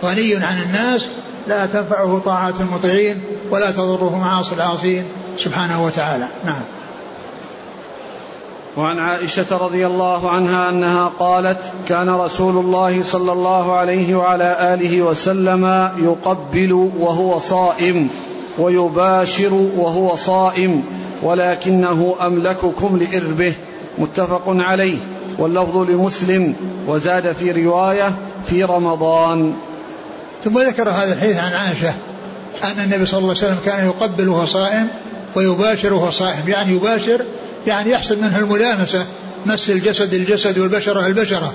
غني 0.04 0.34
عن 0.36 0.62
الناس 0.62 1.08
لا 1.48 1.66
تنفعه 1.66 2.18
طاعات 2.24 2.60
المطيعين 2.60 3.22
ولا 3.50 3.70
تضره 3.70 4.18
معاصي 4.18 4.54
العاصين 4.54 5.04
سبحانه 5.38 5.84
وتعالى. 5.84 6.26
نعم. 6.44 6.62
وعن 8.76 8.98
عائشة 8.98 9.56
رضي 9.56 9.86
الله 9.86 10.30
عنها 10.30 10.68
أنها 10.68 11.12
قالت 11.18 11.60
كان 11.88 12.10
رسول 12.10 12.56
الله 12.56 13.02
صلى 13.02 13.32
الله 13.32 13.72
عليه 13.72 14.14
وعلى 14.14 14.74
آله 14.74 15.02
وسلم 15.02 15.90
يقبل 15.98 16.72
وهو 16.98 17.38
صائم 17.38 18.08
ويباشر 18.58 19.54
وهو 19.76 20.16
صائم 20.16 20.84
ولكنه 21.22 22.16
أملككم 22.20 22.96
لإربه 22.96 23.54
متفق 23.98 24.42
عليه. 24.46 24.98
واللفظ 25.38 25.76
لمسلم 25.76 26.54
وزاد 26.86 27.32
في 27.32 27.64
رواية 27.64 28.12
في 28.44 28.64
رمضان. 28.64 29.54
ثم 30.44 30.58
ذكر 30.58 30.90
هذا 30.90 31.12
الحديث 31.12 31.36
عن 31.36 31.52
عائشة 31.52 31.94
أن 32.64 32.80
النبي 32.84 33.06
صلى 33.06 33.18
الله 33.18 33.28
عليه 33.28 33.38
وسلم 33.38 33.58
كان 33.64 33.86
يقبل 33.86 34.28
وهو 34.28 34.44
صائم 34.44 34.88
ويباشر 35.34 35.94
وهو 35.94 36.10
صائم 36.10 36.48
يعني 36.48 36.72
يباشر 36.72 37.24
يعني 37.66 37.90
يحصل 37.90 38.18
منه 38.18 38.38
الملامسة 38.38 39.06
مس 39.46 39.70
الجسد 39.70 40.14
الجسد 40.14 40.58
والبشرة 40.58 41.06
البشرة. 41.06 41.54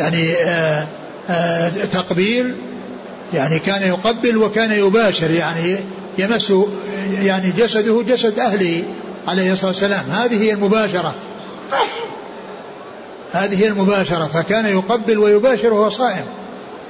يعني 0.00 0.32
آآ 0.32 0.86
آآ 1.30 1.70
تقبيل 1.92 2.54
يعني 3.34 3.58
كان 3.58 3.82
يقبل 3.82 4.36
وكان 4.36 4.72
يباشر 4.72 5.30
يعني 5.30 5.76
يمس 6.18 6.52
يعني 7.12 7.50
جسده 7.50 8.02
جسد 8.02 8.38
أهله 8.38 8.84
عليه 9.28 9.52
الصلاة 9.52 9.70
والسلام. 9.70 10.04
هذه 10.10 10.42
هي 10.42 10.52
المباشرة. 10.52 11.14
هذه 13.32 13.68
المباشرة 13.68 14.30
فكان 14.34 14.66
يقبل 14.66 15.18
ويباشر 15.18 15.74
وهو 15.74 15.90
صائم. 15.90 16.24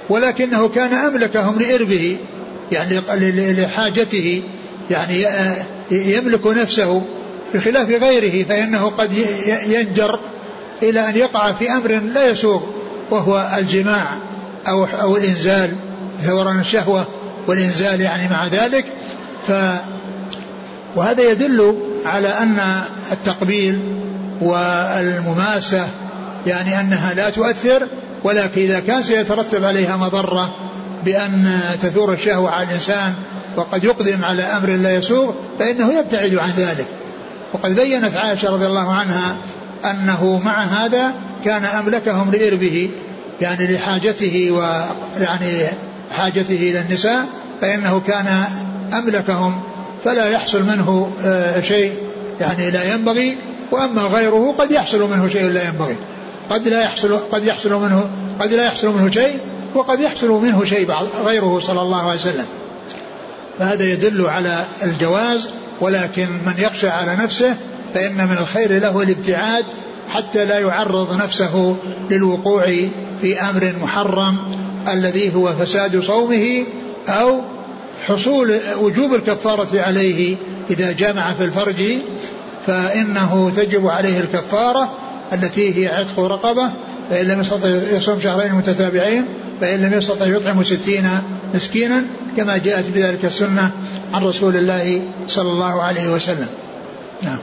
ولكنه 0.08 0.68
كان 0.68 0.94
أملكهم 0.94 1.58
لإربه 1.58 2.16
يعني 2.72 3.00
لحاجته 3.52 4.42
يعني 4.90 5.26
يملك 5.90 6.46
نفسه 6.46 7.02
بخلاف 7.54 7.88
غيره 7.88 8.44
فإنه 8.44 8.92
قد 8.99 9.12
ينجر 9.66 10.18
إلى 10.82 11.08
أن 11.08 11.16
يقع 11.16 11.52
في 11.52 11.72
أمر 11.72 11.92
لا 11.92 12.30
يسوغ 12.30 12.61
وهو 13.11 13.50
الجماع 13.58 14.16
أو 14.68 14.84
أو 14.84 15.16
الإنزال 15.16 15.76
ثوران 16.22 16.61
الشهوة 16.61 17.06
والإنزال 17.46 18.00
يعني 18.00 18.28
مع 18.28 18.46
ذلك. 18.46 18.84
ف 19.49 19.52
وهذا 20.96 21.30
يدل 21.30 21.76
على 22.04 22.28
أن 22.28 22.58
التقبيل 23.12 23.78
والمماسة 24.40 25.88
يعني 26.46 26.80
أنها 26.80 27.14
لا 27.14 27.30
تؤثر 27.30 27.87
ولكن 28.25 28.61
إذا 28.61 28.80
كان 28.80 29.02
سيترتب 29.02 29.64
عليها 29.64 29.96
مضرة 29.96 30.54
بأن 31.04 31.61
تثور 31.82 32.12
الشهوة 32.12 32.50
على 32.50 32.66
الإنسان 32.66 33.14
وقد 33.56 33.84
يقدم 33.84 34.25
على 34.25 34.42
أمر 34.42 34.68
لا 34.68 34.94
يسوغ 34.94 35.32
فإنه 35.58 35.99
يبتعد 35.99 36.34
عن 36.34 36.50
ذلك. 36.50 36.87
وقد 37.52 37.75
بينت 37.75 38.16
عائشة 38.16 38.50
رضي 38.50 38.66
الله 38.66 38.92
عنها 38.92 39.37
أنه 39.84 40.40
مع 40.44 40.62
هذا 40.62 41.12
كان 41.44 41.64
أملكهم 41.64 42.30
لإربه 42.30 42.90
يعني 43.40 43.75
لحاجته 43.75 44.50
ويعني 44.50 45.66
حاجته 46.16 46.54
إلى 46.54 46.80
النساء 46.80 47.26
فإنه 47.61 48.00
كان 48.06 48.44
أملكهم 48.92 49.61
فلا 50.04 50.28
يحصل 50.28 50.62
منه 50.62 51.12
آه، 51.25 51.61
شيء 51.61 51.92
يعني 52.40 52.70
لا 52.70 52.94
ينبغي 52.94 53.37
وأما 53.70 54.02
غيره 54.02 54.54
قد 54.58 54.70
يحصل 54.70 55.11
منه 55.11 55.28
شيء 55.28 55.46
لا 55.46 55.68
ينبغي. 55.68 55.96
قد 56.50 56.68
لا 56.68 56.82
يحصل 56.82 57.16
قد 57.16 57.44
يحصل 57.44 57.72
منه 57.72 58.11
قد 58.40 58.52
لا 58.52 58.66
يحصل 58.66 58.88
منه 58.88 59.11
شيء 59.11 59.38
وقد 59.75 60.00
يحصل 60.00 60.28
منه 60.28 60.64
شيء 60.64 60.90
غيره 61.25 61.58
صلى 61.58 61.82
الله 61.82 62.02
عليه 62.02 62.20
وسلم. 62.20 62.46
فهذا 63.58 63.84
يدل 63.84 64.26
على 64.26 64.64
الجواز 64.82 65.49
ولكن 65.80 66.28
من 66.46 66.54
يخشى 66.58 66.88
على 66.88 67.16
نفسه 67.16 67.56
فإن 67.94 68.14
من 68.14 68.37
الخير 68.40 68.78
له 68.78 69.02
الابتعاد 69.02 69.64
حتى 70.08 70.44
لا 70.44 70.58
يعرض 70.58 71.22
نفسه 71.22 71.76
للوقوع 72.11 72.64
في 73.20 73.40
أمر 73.40 73.75
محرم 73.82 74.37
الذي 74.88 75.34
هو 75.34 75.52
فساد 75.52 76.00
صومه 76.00 76.64
أو 77.08 77.40
حصول 78.06 78.58
وجوب 78.80 79.14
الكفارة 79.14 79.80
عليه 79.80 80.37
إذا 80.70 80.92
جامع 80.92 81.32
في 81.32 81.44
الفرج 81.44 81.82
فإنه 82.66 83.52
تجب 83.56 83.87
عليه 83.87 84.20
الكفارة 84.20 84.92
التي 85.32 85.78
هي 85.78 85.94
عتق 85.94 86.20
رقبة 86.20 86.72
فإن 87.10 87.26
لم 87.26 87.40
يستطع 87.40 87.68
يصوم 87.68 88.20
شهرين 88.20 88.54
متتابعين 88.54 89.24
فإن 89.60 89.82
لم 89.82 89.92
يستطع 89.92 90.26
يطعم 90.26 90.64
ستين 90.64 91.08
مسكينا 91.54 92.04
كما 92.36 92.56
جاءت 92.56 92.84
بذلك 92.94 93.24
السنة 93.24 93.70
عن 94.14 94.24
رسول 94.24 94.56
الله 94.56 95.02
صلى 95.28 95.50
الله 95.50 95.82
عليه 95.82 96.14
وسلم. 96.14 96.46
نعم. 97.22 97.38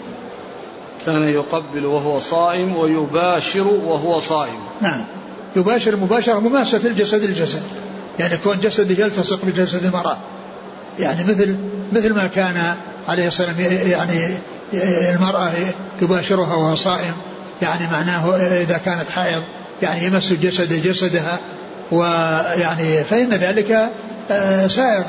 كان 1.06 1.24
يقبل 1.24 1.86
وهو 1.86 2.20
صائم 2.20 2.76
ويباشر 2.76 3.68
وهو 3.68 4.20
صائم. 4.20 4.60
نعم. 4.82 5.06
يباشر 5.56 5.96
مباشرة 5.96 6.40
مماسة 6.40 6.88
الجسد 6.88 7.24
الجسد 7.24 7.62
يعني 8.20 8.38
كون 8.38 8.60
جسده 8.60 9.06
يلتصق 9.06 9.46
بجسد 9.46 9.86
المرأة. 9.86 10.18
يعني 11.00 11.24
مثل 11.24 11.58
مثل 11.94 12.14
ما 12.14 12.28
كان 12.28 12.76
عليه 13.08 13.28
الصلاة 13.28 13.48
والسلام 13.58 13.88
يعني 13.88 14.38
المرأة 15.16 15.52
يباشرها 16.02 16.56
وهو 16.56 16.76
صائم 16.76 17.14
يعني 17.62 17.88
معناه 17.92 18.36
إذا 18.38 18.78
كانت 18.86 19.10
حائض 19.10 19.44
يعني 19.82 20.06
يمس 20.06 20.34
جسد 20.34 20.84
جسدها 20.84 21.40
ويعني 21.92 23.04
فإن 23.04 23.30
ذلك 23.30 23.90
آه، 24.32 24.68
سائر 24.68 25.06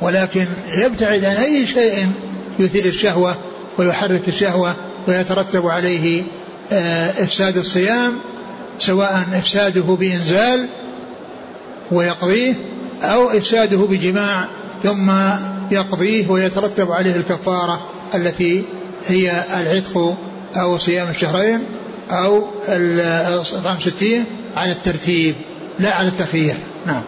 ولكن 0.00 0.46
يبتعد 0.76 1.24
عن 1.24 1.36
أي 1.36 1.66
شيء 1.66 2.08
يثير 2.58 2.86
الشهوة 2.86 3.36
ويحرك 3.78 4.28
الشهوة 4.28 4.74
ويترتب 5.08 5.66
عليه 5.66 6.24
آه، 6.72 7.10
إفساد 7.10 7.56
الصيام 7.56 8.18
سواء 8.78 9.24
إفساده 9.32 9.82
بإنزال 9.82 10.68
ويقضيه 11.92 12.54
أو 13.02 13.30
إفساده 13.30 13.76
بجماع 13.76 14.48
ثم 14.82 15.12
يقضيه 15.70 16.30
ويترتب 16.30 16.92
عليه 16.92 17.16
الكفارة 17.16 17.88
التي 18.14 18.64
هي 19.06 19.44
العتق 19.60 20.16
أو 20.56 20.78
صيام 20.78 21.10
الشهرين 21.10 21.60
أو 22.10 22.44
إطعام 23.58 23.80
ستين 23.80 24.24
على 24.56 24.72
الترتيب 24.72 25.34
لا 25.78 25.94
على 25.94 26.08
التخيير 26.08 26.54
نعم. 26.86 27.02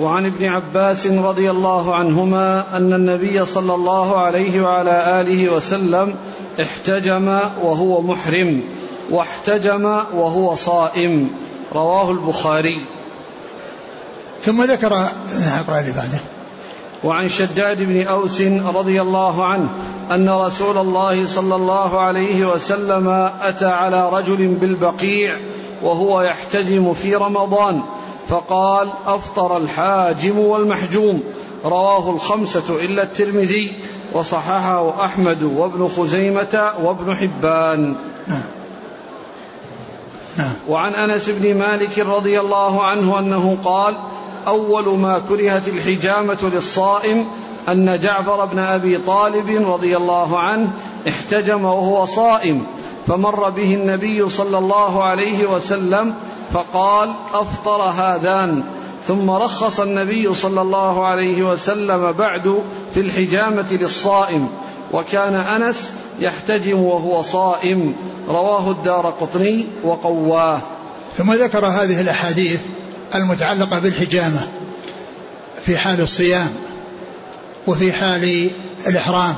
وعن 0.00 0.26
ابن 0.26 0.44
عباس 0.44 1.06
رضي 1.06 1.50
الله 1.50 1.94
عنهما 1.94 2.76
أن 2.76 2.92
النبي 2.92 3.46
صلى 3.46 3.74
الله 3.74 4.18
عليه 4.18 4.60
وعلى 4.60 5.20
آله 5.20 5.52
وسلم 5.52 6.14
احتجم 6.60 7.28
وهو 7.62 8.02
محرم 8.02 8.62
واحتجم 9.10 9.84
وهو 10.14 10.54
صائم. 10.54 11.30
رواه 11.72 12.10
البخاري. 12.10 12.86
ثم 14.42 14.64
ذكر 14.64 15.08
اقرا 15.60 15.80
لي 15.80 15.92
بعده. 15.92 16.20
وعن 17.04 17.28
شداد 17.28 17.82
بن 17.82 18.06
أوس 18.06 18.42
رضي 18.74 19.02
الله 19.02 19.44
عنه 19.44 19.68
أن 20.10 20.30
رسول 20.30 20.78
الله 20.78 21.26
صلى 21.26 21.54
الله 21.54 22.00
عليه 22.00 22.52
وسلم 22.52 23.08
أتى 23.42 23.66
على 23.66 24.10
رجل 24.10 24.48
بالبقيع 24.48 25.36
وهو 25.82 26.22
يحتجم 26.22 26.92
في 26.92 27.14
رمضان 27.14 27.82
فقال 28.28 28.92
أفطر 29.06 29.56
الحاجم 29.56 30.38
والمحجوم 30.38 31.22
رواه 31.64 32.10
الخمسة 32.10 32.84
إلا 32.84 33.02
الترمذي 33.02 33.72
وصححه 34.12 35.04
أحمد 35.04 35.42
وابن 35.42 35.88
خزيمة 35.88 36.72
وابن 36.82 37.14
حبان 37.14 37.96
نعم. 38.28 38.42
نعم. 40.36 40.52
وعن 40.68 40.94
أنس 40.94 41.30
بن 41.30 41.58
مالك 41.58 41.98
رضي 41.98 42.40
الله 42.40 42.84
عنه 42.84 43.18
أنه 43.18 43.58
قال 43.64 43.96
أول 44.46 44.98
ما 44.98 45.22
كرهت 45.28 45.68
الحجامة 45.68 46.38
للصائم 46.42 47.26
أن 47.68 47.98
جعفر 48.00 48.44
بن 48.44 48.58
أبي 48.58 48.98
طالب 48.98 49.70
رضي 49.72 49.96
الله 49.96 50.38
عنه 50.38 50.70
احتجم 51.08 51.64
وهو 51.64 52.04
صائم 52.04 52.66
فمر 53.06 53.50
به 53.50 53.74
النبي 53.74 54.28
صلى 54.28 54.58
الله 54.58 55.04
عليه 55.04 55.46
وسلم 55.46 56.14
فقال 56.52 57.14
أفطر 57.34 57.82
هذان. 57.82 58.62
ثم 59.06 59.30
رخص 59.30 59.80
النبي 59.80 60.34
صلى 60.34 60.62
الله 60.62 61.06
عليه 61.06 61.42
وسلم 61.42 62.12
بعد 62.12 62.62
في 62.94 63.00
الحجامة 63.00 63.66
للصائم 63.70 64.48
وكان 64.92 65.34
أنس 65.34 65.92
يحتجم 66.18 66.78
وهو 66.78 67.22
صائم. 67.22 67.94
رواه 68.28 68.70
الدار 68.70 69.14
قطني 69.20 69.66
وقواه. 69.84 70.60
ثم 71.18 71.32
ذكر 71.32 71.66
هذه 71.66 72.00
الأحاديث 72.00 72.60
المتعلقة 73.14 73.78
بالحجامة 73.78 74.48
في 75.66 75.78
حال 75.78 76.00
الصيام 76.00 76.50
وفي 77.66 77.92
حال 77.92 78.50
الإحرام. 78.86 79.36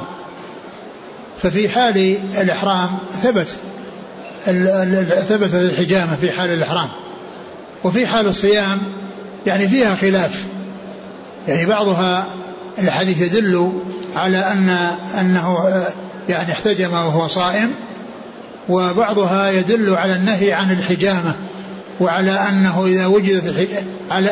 ففي 1.43 1.69
حال 1.69 2.17
الإحرام 2.41 2.99
ثبت 3.23 3.49
ثبت 5.29 5.55
الحجامة 5.55 6.17
في 6.17 6.33
حال 6.33 6.51
الإحرام. 6.51 6.89
وفي 7.85 8.07
حال 8.07 8.27
الصيام 8.27 8.79
يعني 9.47 9.69
فيها 9.69 9.95
خلاف. 9.95 10.45
يعني 11.49 11.67
بعضها 11.67 12.27
الحديث 12.79 13.21
يدل 13.21 13.73
على 14.17 14.39
أن 14.39 14.69
أنه 15.21 15.83
يعني 16.29 16.53
احتجم 16.53 16.93
وهو 16.93 17.29
صائم 17.29 17.71
وبعضها 18.69 19.51
يدل 19.51 19.95
على 19.95 20.15
النهي 20.15 20.53
عن 20.53 20.71
الحجامة. 20.71 21.35
وعلى 22.01 22.31
أنه 22.31 22.87
إذا 22.87 23.07
وجدت 23.07 23.69
على 24.11 24.31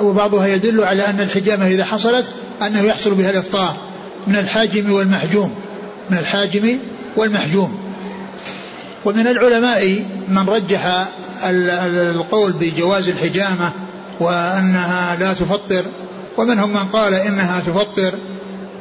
وبعضها 0.00 0.46
يدل 0.46 0.84
على 0.84 1.06
أن 1.06 1.20
الحجامة 1.20 1.66
إذا 1.66 1.84
حصلت 1.84 2.26
أنه 2.62 2.80
يحصل 2.80 3.14
بها 3.14 3.30
الإفطار 3.30 3.76
من 4.26 4.36
الحاجم 4.36 4.92
والمحجوم 4.92 5.54
من 6.10 6.18
الحاجم 6.18 6.78
والمحجوم. 7.16 7.78
ومن 9.04 9.26
العلماء 9.26 10.04
من 10.28 10.48
رجح 10.48 11.06
القول 11.44 12.52
بجواز 12.52 13.08
الحجامة 13.08 13.72
وأنها 14.20 15.16
لا 15.20 15.32
تفطر 15.32 15.84
ومنهم 16.38 16.70
من 16.70 16.84
قال 16.84 17.14
إنها 17.14 17.60
تفطر 17.60 18.14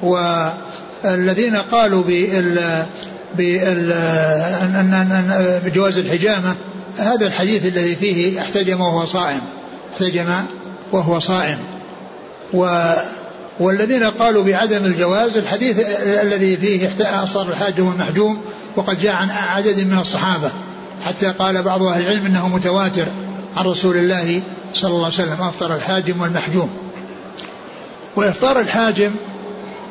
والذين 0.03 1.55
قالوا 1.55 2.03
بال 2.03 2.85
بجواز 5.65 5.97
الحجامة 5.97 6.55
هذا 6.97 7.27
الحديث 7.27 7.65
الذي 7.65 7.95
فيه 7.95 8.41
احتجم 8.41 8.81
وهو 8.81 9.05
صائم 9.05 9.41
احتجم 9.93 10.29
وهو 10.91 11.19
صائم. 11.19 11.57
و 12.53 12.93
والذين 13.59 14.03
قالوا 14.03 14.43
بعدم 14.43 14.85
الجواز 14.85 15.37
الحديث 15.37 15.79
الذي 15.99 16.57
فيه 16.57 16.91
أصر 17.23 17.49
الحاج 17.49 17.81
والمحجوم 17.81 18.41
وقد 18.75 18.99
جاء 18.99 19.15
عن 19.15 19.29
عدد 19.29 19.79
من 19.79 19.99
الصحابة 19.99 20.51
حتى 21.05 21.27
قال 21.27 21.63
بعض 21.63 21.83
أهل 21.83 22.01
العلم 22.01 22.25
أنه 22.25 22.47
متواتر 22.47 23.05
عن 23.57 23.65
رسول 23.65 23.97
الله 23.97 24.43
صلى 24.73 24.89
الله 24.89 25.05
عليه 25.05 25.15
وسلم 25.15 25.41
أفطر 25.41 25.75
الحاجم 25.75 26.21
والمحجوم. 26.21 26.69
وإفطار 28.15 28.59
الحاجم 28.59 29.11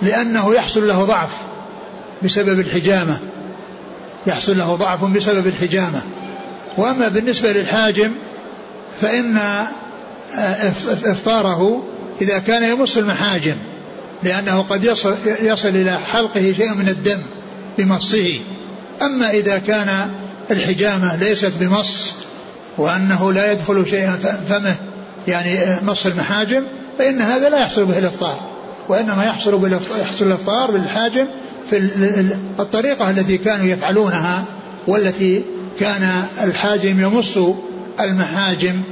لأنه 0.02 0.54
يحصل 0.54 0.88
له 0.88 1.04
ضعف 1.04 1.30
بسبب 2.22 2.60
الحجامة 2.60 3.18
يحصل 4.26 4.58
له 4.58 4.74
ضعف 4.74 5.04
بسبب 5.04 5.46
الحجامة. 5.46 6.02
وأما 6.76 7.08
بالنسبة 7.08 7.52
للحاجم 7.52 8.12
فإن 9.00 9.38
إفطاره 11.04 11.82
إذا 12.20 12.38
كان 12.38 12.72
يمص 12.72 12.96
المحاجم 12.96 13.56
لأنه 14.22 14.62
قد 14.62 14.84
يصل, 14.84 15.14
يصل 15.42 15.68
إلى 15.68 15.98
حلقه 16.12 16.54
شيء 16.56 16.74
من 16.74 16.88
الدم 16.88 17.18
بمصه. 17.78 18.40
أما 19.02 19.30
إذا 19.30 19.58
كان 19.58 20.10
الحجامة 20.50 21.16
ليست 21.16 21.52
بمص 21.60 22.12
وأنه 22.78 23.32
لا 23.32 23.52
يدخل 23.52 23.86
شيء 23.90 24.10
فمه 24.48 24.76
يعني 25.28 25.76
مص 25.82 26.06
المحاجم 26.06 26.64
فإن 26.98 27.20
هذا 27.20 27.48
لا 27.48 27.58
يحصل 27.58 27.84
به 27.84 27.98
الإفطار. 27.98 28.40
وإنما 28.88 29.24
يحصل 29.24 29.80
يحصل 30.00 30.26
الإفطار 30.26 30.70
بالحاجم 30.70 31.26
في 31.70 31.76
الطريقة 32.60 33.10
التي 33.10 33.38
كانوا 33.38 33.66
يفعلونها 33.66 34.44
والتي 34.86 35.42
كان 35.80 36.22
الحاجم 36.44 37.00
يمص 37.00 37.38
المحاجم 38.00 38.82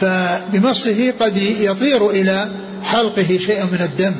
فبمصه 0.00 1.12
قد 1.20 1.36
يطير 1.36 2.10
إلى 2.10 2.48
حلقه 2.84 3.38
شيء 3.46 3.64
من 3.64 3.80
الدم 3.80 4.14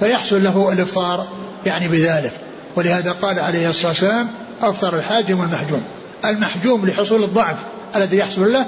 فيحصل 0.00 0.44
له 0.44 0.72
الإفطار 0.72 1.28
يعني 1.66 1.88
بذلك. 1.88 2.32
ولهذا 2.76 3.12
قال 3.12 3.38
عليه 3.38 3.70
الصلاة 3.70 3.88
والسلام 3.88 4.28
أفطر 4.62 4.96
الحاجم 4.98 5.40
والمحجوم 5.40 5.82
المحجوم 6.24 6.86
لحصول 6.86 7.24
الضعف 7.24 7.58
الذي 7.96 8.16
يحصل 8.16 8.52
له 8.52 8.66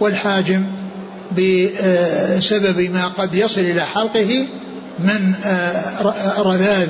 والحاجم 0.00 0.64
بسبب 1.32 2.80
ما 2.80 3.06
قد 3.18 3.34
يصل 3.34 3.60
إلى 3.60 3.80
حلقه 3.80 4.46
من 4.98 5.34
رذاذ 6.38 6.88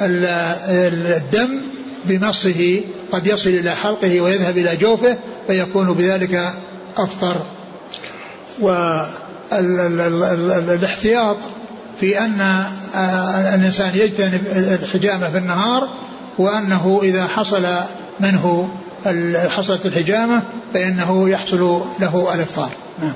الدم 0.00 1.60
بمصه 2.04 2.80
قد 3.12 3.26
يصل 3.26 3.50
إلى 3.50 3.70
حلقه 3.70 4.20
ويذهب 4.20 4.58
إلى 4.58 4.76
جوفه 4.76 5.16
فيكون 5.46 5.92
بذلك 5.92 6.52
أفطر. 6.96 7.36
والإحتياط 9.52 11.36
في 12.00 12.18
أن 12.18 12.64
الإنسان 13.54 13.90
يجتنب 13.94 14.46
الحجامة 14.82 15.30
في 15.30 15.38
النهار 15.38 15.88
وأنه 16.38 17.00
إذا 17.02 17.26
حصل 17.26 17.66
منه 18.20 18.68
حصلت 19.48 19.86
الحجامة 19.86 20.42
فإنه 20.74 21.28
يحصل 21.28 21.80
له 22.00 22.34
الإفطار. 22.34 22.70
نعم. 23.02 23.12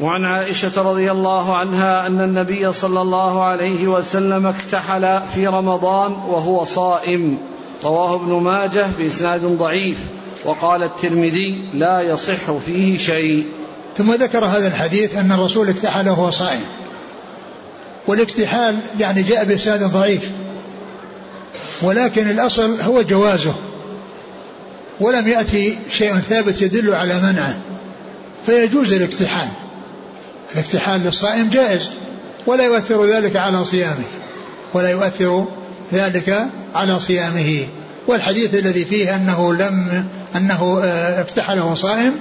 وعن 0.00 0.24
عائشة 0.24 0.82
رضي 0.82 1.12
الله 1.12 1.56
عنها 1.56 2.06
أن 2.06 2.20
النبي 2.20 2.72
صلى 2.72 3.00
الله 3.00 3.44
عليه 3.44 3.88
وسلم 3.88 4.46
اكتحل 4.46 5.20
في 5.34 5.46
رمضان 5.46 6.12
وهو 6.12 6.64
صائم. 6.64 7.38
رواه 7.84 8.14
ابن 8.14 8.32
ماجه 8.32 8.86
بإسناد 8.98 9.44
ضعيف 9.44 9.98
وقال 10.44 10.82
الترمذي 10.82 11.68
لا 11.74 12.00
يصح 12.00 12.52
فيه 12.66 12.98
شيء. 12.98 13.46
ثم 13.98 14.14
ذكر 14.14 14.44
هذا 14.44 14.68
الحديث 14.68 15.16
أن 15.16 15.32
الرسول 15.32 15.68
اكتحل 15.68 16.08
وهو 16.08 16.30
صائم. 16.30 16.64
والاكتحال 18.06 18.78
يعني 19.00 19.22
جاء 19.22 19.44
بإسناد 19.44 19.84
ضعيف 19.84 20.30
ولكن 21.82 22.30
الأصل 22.30 22.80
هو 22.80 23.02
جوازه 23.02 23.54
ولم 25.00 25.28
يأتي 25.28 25.78
شيء 25.92 26.14
ثابت 26.14 26.62
يدل 26.62 26.94
على 26.94 27.18
منعه 27.18 27.58
فيجوز 28.46 28.92
الاكتحال. 28.92 29.48
الاكتحال 30.54 31.00
للصائم 31.00 31.48
جائز 31.48 31.88
ولا 32.46 32.64
يؤثر 32.64 33.04
ذلك 33.04 33.36
على 33.36 33.64
صيامه 33.64 34.04
ولا 34.74 34.90
يؤثر 34.90 35.46
ذلك 35.92 36.46
على 36.74 37.00
صيامه. 37.00 37.66
والحديث 38.08 38.54
الذي 38.54 38.84
فيه 38.84 39.16
أنه 39.16 39.54
لم 39.54 40.04
أنه 40.36 40.80
آه، 40.84 41.20
اكتحل 41.20 41.58
وهو 41.58 41.74
صائم 41.74 42.14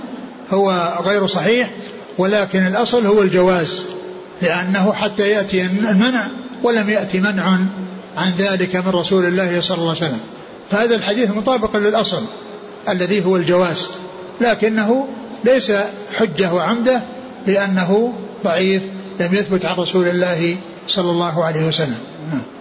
هو 0.52 0.98
غير 1.06 1.28
صحيح 1.28 1.70
ولكن 2.18 2.68
الأصل 2.68 3.06
هو 3.06 3.22
الجواز 3.22 3.84
لأنه 4.42 4.94
حتى 4.94 5.30
يأتي 5.30 5.62
المنع 5.62 6.28
ولم 6.64 6.90
يأتي 6.90 7.20
منع 7.20 7.60
عن 8.18 8.32
ذلك 8.38 8.76
من 8.76 8.90
رسول 8.90 9.26
الله 9.26 9.62
صلى 9.62 9.78
الله 9.78 9.90
عليه 9.90 10.00
وسلم. 10.00 10.20
فهذا 10.72 10.96
الحديث 10.96 11.32
مطابق 11.32 11.78
للأصل 11.78 12.24
الذي 12.90 13.26
هو 13.26 13.38
الجواز 13.38 13.88
لكنه 14.42 15.08
ليس 15.44 15.72
حجة 16.18 16.54
وعمدة 16.54 17.02
لأنه 17.48 18.14
ضعيف 18.44 18.84
لم 19.20 19.34
يثبت 19.34 19.66
عن 19.66 19.76
رسول 19.76 20.08
الله 20.08 20.58
صلى 20.88 21.12
الله 21.12 21.44
عليه 21.44 21.68
وسلم. 21.68 21.98
نعم. 22.32 22.57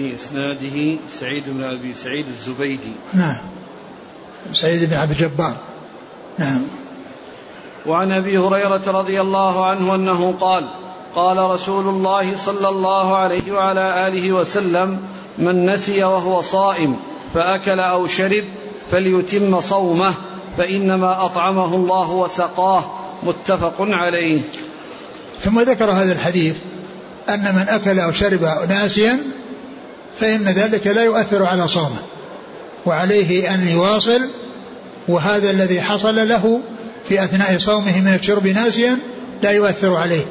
في 0.00 0.14
إسناده 0.14 0.96
سعيد 1.20 1.44
بن 1.46 1.62
أبي 1.62 1.94
سعيد 1.94 2.26
الزبيدي. 2.26 2.92
نعم. 3.14 3.36
سعيد 4.54 4.90
بن 4.90 4.96
عبد 4.96 5.10
الجبار 5.10 5.54
نعم. 6.38 6.62
وعن 7.86 8.12
أبي 8.12 8.38
هريرة 8.38 8.82
رضي 8.86 9.20
الله 9.20 9.66
عنه 9.66 9.94
أنه 9.94 10.34
قال 10.40 10.68
قال 11.14 11.38
رسول 11.38 11.88
الله 11.88 12.36
صلى 12.36 12.68
الله 12.68 13.16
عليه 13.16 13.52
وعلى 13.52 14.08
آله 14.08 14.32
وسلم 14.32 15.00
من 15.38 15.70
نسي 15.70 16.04
وهو 16.04 16.42
صائم 16.42 16.96
فأكل 17.34 17.80
أو 17.80 18.06
شرب 18.06 18.44
فليتم 18.90 19.60
صومه 19.60 20.14
فإنما 20.58 21.24
أطعمه 21.24 21.74
الله 21.74 22.10
وسقاه. 22.10 22.84
متفق 23.22 23.74
عليه. 23.80 24.40
ثم 25.40 25.60
ذكر 25.60 25.90
هذا 25.90 26.12
الحديث 26.12 26.56
أن 27.28 27.54
من 27.54 27.66
أكل 27.68 27.98
أو 27.98 28.12
شرب 28.12 28.42
ناسيا 28.68 29.20
فإن 30.20 30.44
ذلك 30.44 30.86
لا 30.86 31.04
يؤثر 31.04 31.46
على 31.46 31.68
صومه 31.68 31.98
وعليه 32.86 33.54
أن 33.54 33.68
يواصل 33.68 34.20
وهذا 35.08 35.50
الذي 35.50 35.80
حصل 35.80 36.28
له 36.28 36.60
في 37.08 37.24
أثناء 37.24 37.58
صومه 37.58 38.00
من 38.00 38.14
الشرب 38.14 38.46
ناسيا 38.46 38.98
لا 39.42 39.50
يؤثر 39.50 39.96
عليه. 39.96 40.24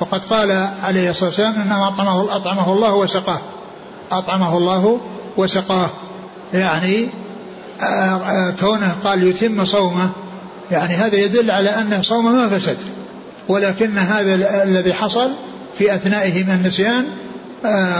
وقد 0.00 0.24
قال 0.24 0.68
عليه 0.82 1.10
الصلاة 1.10 1.28
والسلام 1.28 1.54
إنما 1.54 1.88
أطعمه, 1.88 2.36
أطعمه 2.36 2.72
الله 2.72 2.94
وسقاه. 2.94 3.40
أطعمه 4.12 4.56
الله 4.56 5.00
وسقاه. 5.36 5.90
يعني 6.54 7.08
آه، 7.82 7.84
آه، 7.84 8.54
كونه 8.60 8.94
قال 9.04 9.22
يتم 9.22 9.64
صومه 9.64 10.10
يعني 10.70 10.94
هذا 10.94 11.16
يدل 11.16 11.50
على 11.50 11.70
أن 11.70 12.02
صومه 12.02 12.30
ما 12.30 12.58
فسد 12.58 12.76
ولكن 13.48 13.98
هذا 13.98 14.62
الذي 14.62 14.94
حصل 14.94 15.30
في 15.78 15.94
أثنائه 15.94 16.44
من 16.44 16.50
النسيان 16.50 17.06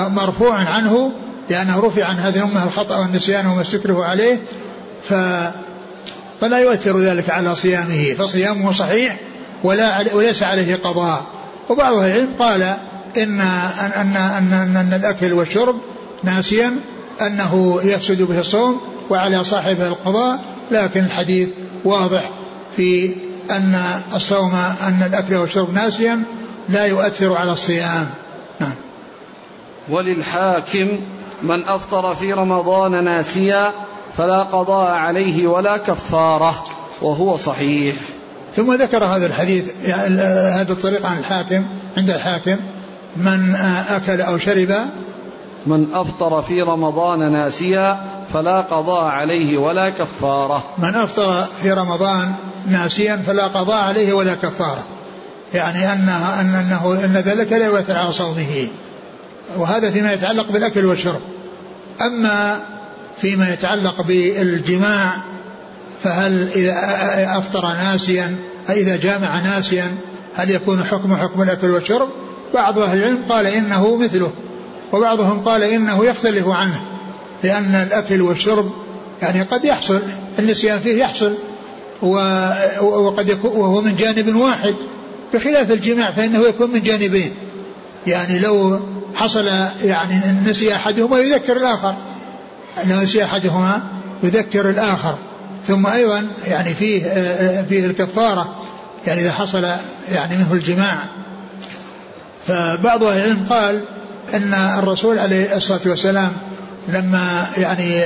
مرفوع 0.09 0.55
عنه 0.55 1.13
لأنه 1.51 1.81
رفع 1.81 2.05
عن 2.05 2.17
هذه 2.17 2.37
الأمة 2.37 2.65
الخطأ 2.65 2.99
والنسيان 2.99 3.47
وما 3.47 3.61
استكره 3.61 4.05
عليه 4.05 4.41
ف 5.03 5.15
فلا 6.41 6.59
يؤثر 6.59 6.99
ذلك 6.99 7.31
على 7.31 7.57
صيامه 7.57 8.15
فصيامه 8.15 8.73
صحيح 8.73 9.21
ولا 9.65 10.15
وليس 10.15 10.43
عليه 10.43 10.77
قضاء. 10.77 11.25
وبعض 11.69 11.95
العلم 11.95 12.29
قال 12.39 12.63
إن 13.17 13.41
أن 13.41 13.93
أن 13.97 14.17
أن, 14.17 14.53
أن, 14.53 14.77
أن 14.77 14.93
الأكل 14.93 15.33
والشرب 15.33 15.77
ناسيا 16.23 16.77
أنه 17.21 17.81
يفسد 17.85 18.23
به 18.23 18.41
الصوم 18.41 18.81
وعلى 19.11 19.45
صاحبه 19.45 19.87
القضاء 19.87 20.41
لكن 20.71 21.05
الحديث 21.05 21.49
واضح 21.85 22.31
في 22.77 23.15
أن 23.51 23.79
الصوم 24.15 24.55
أن 24.83 25.03
الأكل 25.07 25.35
والشرب 25.35 25.75
ناسيا 25.75 26.23
لا 26.69 26.87
يؤثر 26.87 27.37
على 27.37 27.53
الصيام. 27.53 28.07
وللحاكم 29.89 30.89
من 31.43 31.69
أفطر 31.69 32.15
في 32.15 32.33
رمضان 32.33 33.05
ناسيا 33.05 33.73
فلا 34.17 34.43
قضاء 34.43 34.91
عليه 34.91 35.47
ولا 35.47 35.77
كفارة 35.77 36.65
وهو 37.03 37.37
صحيح. 37.37 37.97
ثم 38.57 38.75
ذكر 38.75 39.05
هذا 39.05 39.27
الحديث 39.27 39.73
يعني 39.85 40.21
هذا 40.61 40.73
الطريق 40.73 41.07
عن 41.07 41.19
الحاكم 41.19 41.65
عند 41.97 42.11
الحاكم 42.11 42.57
من 43.17 43.55
أكل 43.89 44.21
أو 44.21 44.39
شرب. 44.39 44.75
من 45.67 45.95
أفطر 45.95 46.43
في 46.43 46.63
رمضان 46.63 47.33
ناسيا 47.33 48.05
فلا 48.33 48.61
قضاء 48.61 49.05
عليه 49.05 49.59
ولا 49.59 49.91
كفارة. 49.91 50.65
من 50.79 50.95
أفطر 50.95 51.45
في 51.63 51.73
رمضان 51.73 52.33
ناسيا 52.71 53.17
فلا 53.17 53.47
قضاء 53.47 53.85
عليه 53.85 54.13
ولا 54.13 54.35
كفارة. 54.35 54.83
يعني 55.55 55.93
أنه, 55.93 56.41
أنه 56.41 57.05
أن 57.05 57.13
ذلك 57.13 57.53
لا 57.53 57.67
يؤثر 57.67 57.99
على 57.99 58.13
صومه. 58.13 58.69
وهذا 59.57 59.91
فيما 59.91 60.13
يتعلق 60.13 60.53
بالأكل 60.53 60.85
والشرب. 60.85 61.21
أما 62.01 62.61
فيما 63.21 63.53
يتعلق 63.53 64.03
بالجماع 64.03 65.17
فهل 66.03 66.49
إذا 66.55 66.75
أفطر 67.39 67.67
ناسيا 67.67 68.37
إذا 68.71 68.97
جامع 68.97 69.41
ناسيا 69.41 69.95
هل 70.37 70.51
يكون 70.51 70.85
حكم 70.85 71.17
حكم 71.17 71.43
الأكل 71.43 71.71
والشرب؟ 71.71 72.09
بعض 72.55 72.79
أهل 72.79 72.99
العلم 72.99 73.19
قال 73.29 73.47
إنه 73.47 73.97
مثله 73.97 74.33
وبعضهم 74.93 75.41
قال 75.41 75.63
إنه 75.63 76.05
يختلف 76.05 76.49
عنه 76.49 76.81
لأن 77.43 77.75
الأكل 77.75 78.23
والشرب 78.23 78.71
يعني 79.23 79.43
قد 79.43 79.65
يحصل 79.65 80.03
النسيان 80.39 80.79
فيه 80.79 81.03
يحصل 81.03 81.35
وقد 82.83 83.29
يكون 83.29 83.51
وهو 83.51 83.81
من 83.81 83.97
جانب 83.97 84.37
واحد. 84.37 84.75
بخلاف 85.35 85.73
الجماع 85.73 86.11
فإنه 86.11 86.41
يكون 86.47 86.71
من 86.71 86.83
جانبين. 86.83 87.35
يعني 88.07 88.39
لو 88.39 88.81
حصل 89.15 89.47
يعني 89.85 90.21
نسي 90.47 90.75
أحدهما 90.75 91.19
يذكر 91.19 91.57
الآخر. 91.57 91.95
أنه 92.85 93.03
نسي 93.03 93.25
أحدهما 93.25 93.83
يذكر 94.23 94.71
الآخر. 94.71 95.15
ثم 95.67 95.87
أيضا 95.87 96.27
يعني 96.47 96.75
فيه 96.75 97.03
فيه 97.69 97.87
الكفارة 97.87 98.55
يعني 99.07 99.21
إذا 99.21 99.33
حصل 99.33 99.65
يعني 100.13 100.37
منه 100.37 100.53
الجماع. 100.53 100.99
فبعض 102.47 103.05
أهل 103.05 103.19
العلم 103.19 103.47
قال 103.51 103.81
أن 104.35 104.55
الرسول 104.55 105.19
عليه 105.19 105.57
الصلاة 105.57 105.81
والسلام 105.87 106.33
لما 106.89 107.47
يعني 107.57 108.03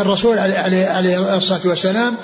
الرسول 0.00 0.38
عليه 0.38 1.36
الصلاة 1.36 1.60
والسلام 1.64 2.14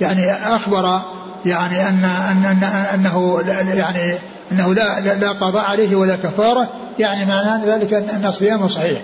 يعني 0.00 0.32
أخبر 0.32 1.00
يعني 1.46 1.88
أن 1.88 2.04
أن 2.04 2.44
أن 2.44 2.64
أنه 2.94 3.42
يعني 3.74 4.18
أنه 4.52 4.74
لا 4.74 5.00
لا 5.00 5.32
قضاء 5.32 5.64
عليه 5.64 5.96
ولا 5.96 6.16
كفارة 6.16 6.68
يعني 6.98 7.24
معناه 7.24 7.76
ذلك 7.76 7.94
أن 7.94 8.32
صيامه 8.38 8.68
صحيح. 8.68 9.02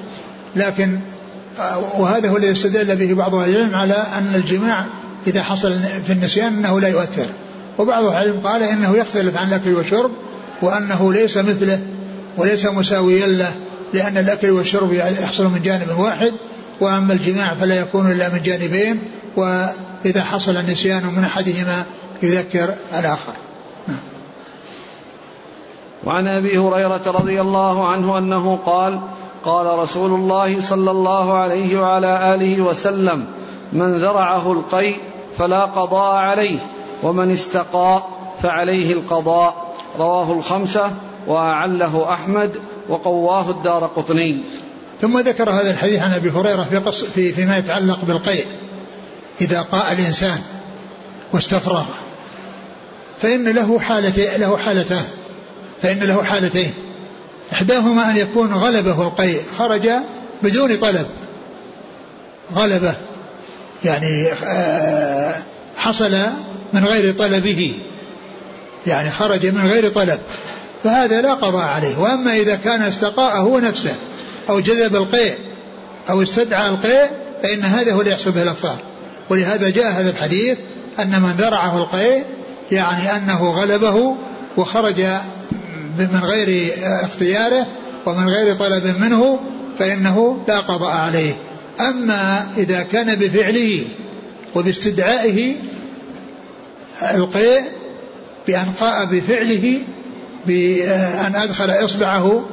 لكن 0.56 0.98
وهذا 1.98 2.28
هو 2.28 2.36
الذي 2.36 2.52
استدل 2.52 2.96
به 2.96 3.14
بعض 3.14 3.34
أهل 3.34 3.50
العلم 3.50 3.74
على 3.74 4.04
أن 4.18 4.34
الجماع 4.34 4.84
إذا 5.26 5.42
حصل 5.42 5.78
في 6.06 6.12
النسيان 6.12 6.52
أنه 6.54 6.80
لا 6.80 6.88
يؤثر. 6.88 7.26
وبعض 7.78 8.04
أهل 8.04 8.16
العلم 8.16 8.40
قال 8.44 8.62
إنه 8.62 8.96
يختلف 8.96 9.36
عن 9.36 9.48
الأكل 9.48 9.74
والشرب 9.74 10.10
وأنه 10.62 11.12
ليس 11.12 11.36
مثله 11.36 11.80
وليس 12.36 12.66
مساويا 12.66 13.26
له 13.26 13.52
لأن 13.94 14.16
الأكل 14.16 14.50
والشرب 14.50 14.92
يحصل 14.92 15.44
من 15.44 15.62
جانب 15.62 15.98
واحد 15.98 16.32
وأما 16.80 17.12
الجماع 17.12 17.54
فلا 17.54 17.74
يكون 17.74 18.10
إلا 18.10 18.28
من 18.28 18.42
جانبين 18.42 18.98
وإذا 20.04 20.24
حصل 20.24 20.56
النسيان 20.56 21.06
من 21.06 21.24
أحدهما 21.24 21.84
يذكر 22.22 22.74
الآخر. 22.98 23.32
نعم. 23.88 23.98
وعن 26.04 26.28
أبي 26.28 26.58
هريرة 26.58 27.02
رضي 27.06 27.40
الله 27.40 27.88
عنه 27.88 28.18
أنه 28.18 28.58
قال 28.66 29.00
قال 29.44 29.78
رسول 29.78 30.14
الله 30.14 30.60
صلى 30.60 30.90
الله 30.90 31.38
عليه 31.38 31.80
وعلى 31.80 32.34
آله 32.34 32.60
وسلم 32.60 33.26
من 33.72 33.98
ذرعه 33.98 34.52
القيء 34.52 34.96
فلا 35.38 35.64
قضاء 35.64 36.14
عليه 36.14 36.58
ومن 37.02 37.30
استقاء 37.30 38.08
فعليه 38.42 38.92
القضاء 38.92 39.74
رواه 39.98 40.32
الخمسة 40.32 40.90
وأعله 41.26 42.12
أحمد 42.12 42.50
وقواه 42.88 43.50
الدار 43.50 43.90
قطني. 43.96 44.42
ثم 45.00 45.18
ذكر 45.18 45.50
هذا 45.50 45.70
الحديث 45.70 46.02
عن 46.02 46.12
أبي 46.12 46.30
هريرة 46.30 46.62
في, 46.62 46.76
قص 46.76 47.04
في 47.04 47.32
فيما 47.32 47.58
يتعلق 47.58 47.98
بالقيء. 48.04 48.46
إذا 49.40 49.60
قاء 49.60 49.92
الإنسان 49.92 50.38
واستفرغ 51.32 51.84
فإن 53.22 53.48
له 53.48 53.80
حالتين 53.80 54.40
له 54.40 54.56
حالتان 54.56 55.04
فإن 55.82 55.98
له 55.98 56.24
حالتين. 56.24 56.74
إحداهما 57.52 58.10
أن 58.10 58.16
يكون 58.16 58.54
غلبه 58.54 59.02
القيء 59.02 59.42
خرج 59.58 59.90
بدون 60.42 60.76
طلب. 60.76 61.06
غلبه 62.54 62.94
يعني 63.84 64.32
آه، 64.44 65.34
حصل 65.76 66.16
من 66.72 66.84
غير 66.84 67.12
طلبه 67.12 67.72
يعني 68.86 69.10
خرج 69.10 69.46
من 69.46 69.66
غير 69.66 69.88
طلب. 69.88 70.18
فهذا 70.84 71.20
لا 71.20 71.34
قضاء 71.34 71.64
عليه. 71.64 71.98
وأما 71.98 72.32
إذا 72.32 72.56
كان 72.56 72.82
استقاء 72.82 73.36
هو 73.36 73.58
نفسه 73.58 73.94
أو 74.48 74.60
جذب 74.60 74.96
القيء 74.96 75.34
أو 76.10 76.22
استدعى 76.22 76.68
القيء 76.68 77.06
فإن 77.42 77.62
هذا 77.62 77.92
هو 77.92 78.00
اللي 78.00 78.12
يحصل 78.12 78.30
به 78.30 78.42
الأفطار 78.42 78.89
ولهذا 79.30 79.68
جاء 79.68 79.92
هذا 79.92 80.10
الحديث 80.10 80.58
أن 80.98 81.22
من 81.22 81.30
ذرعه 81.38 81.78
القيء 81.78 82.24
يعني 82.72 83.16
أنه 83.16 83.50
غلبه 83.50 84.16
وخرج 84.56 85.00
من 85.98 86.20
غير 86.22 86.72
اختياره 86.82 87.66
ومن 88.06 88.28
غير 88.28 88.54
طلب 88.54 88.96
منه 89.00 89.40
فإنه 89.78 90.38
لا 90.48 90.58
قضاء 90.58 90.96
عليه. 90.96 91.32
أما 91.80 92.46
إذا 92.56 92.82
كان 92.82 93.14
بفعله 93.14 93.84
وباستدعائه 94.54 95.56
القيء 97.14 97.60
بأن 98.46 98.72
قاء 98.80 99.04
بفعله 99.04 99.78
بأن 100.46 101.34
أدخل 101.34 101.70
إصبعه 101.70 102.44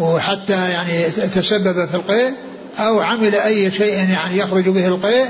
وحتى 0.00 0.70
يعني 0.70 1.04
تسبب 1.34 1.86
في 1.88 1.94
القيء 1.94 2.32
أو 2.78 3.00
عمل 3.00 3.34
أي 3.34 3.70
شيء 3.70 3.94
يعني 3.94 4.38
يخرج 4.38 4.68
به 4.68 4.88
القيء 4.88 5.26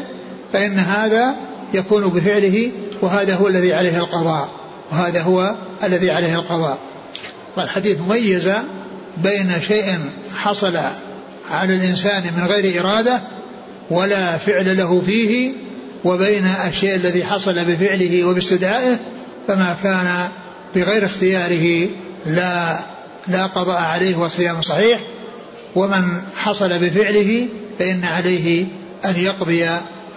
فإن 0.53 0.79
هذا 0.79 1.35
يكون 1.75 2.09
بفعله 2.09 2.73
وهذا 3.03 3.35
هو 3.35 3.49
الذي 3.49 3.75
عليه 3.75 3.99
القضاء 3.99 4.49
وهذا 4.93 5.23
هو 5.23 5.55
الذي 5.85 6.11
عليه 6.11 6.35
القضاء. 6.35 6.79
والحديث 7.57 7.99
ميز 8.09 8.51
بين 9.17 9.53
شيء 9.69 9.99
حصل 10.37 10.79
على 11.51 11.75
الإنسان 11.75 12.23
من 12.37 12.47
غير 12.47 12.81
إرادة 12.81 13.21
ولا 13.91 14.39
فعل 14.39 14.77
له 14.77 15.03
فيه 15.07 15.53
وبين 16.05 16.47
الشيء 16.67 16.95
الذي 16.95 17.25
حصل 17.25 17.65
بفعله 17.65 18.25
وباستدعائه 18.25 18.97
فما 19.49 19.77
كان 19.83 20.29
بغير 20.75 21.05
اختياره 21.05 21.89
لا 22.27 22.79
لا 23.29 23.47
قضاء 23.47 23.81
عليه 23.81 24.17
وصيام 24.17 24.63
صحيح. 24.63 25.01
ومن 25.75 26.23
حصل 26.37 26.79
بفعله 26.79 27.49
فإن 27.79 28.05
عليه 28.05 28.67
أن 29.05 29.17
يقضي 29.17 29.69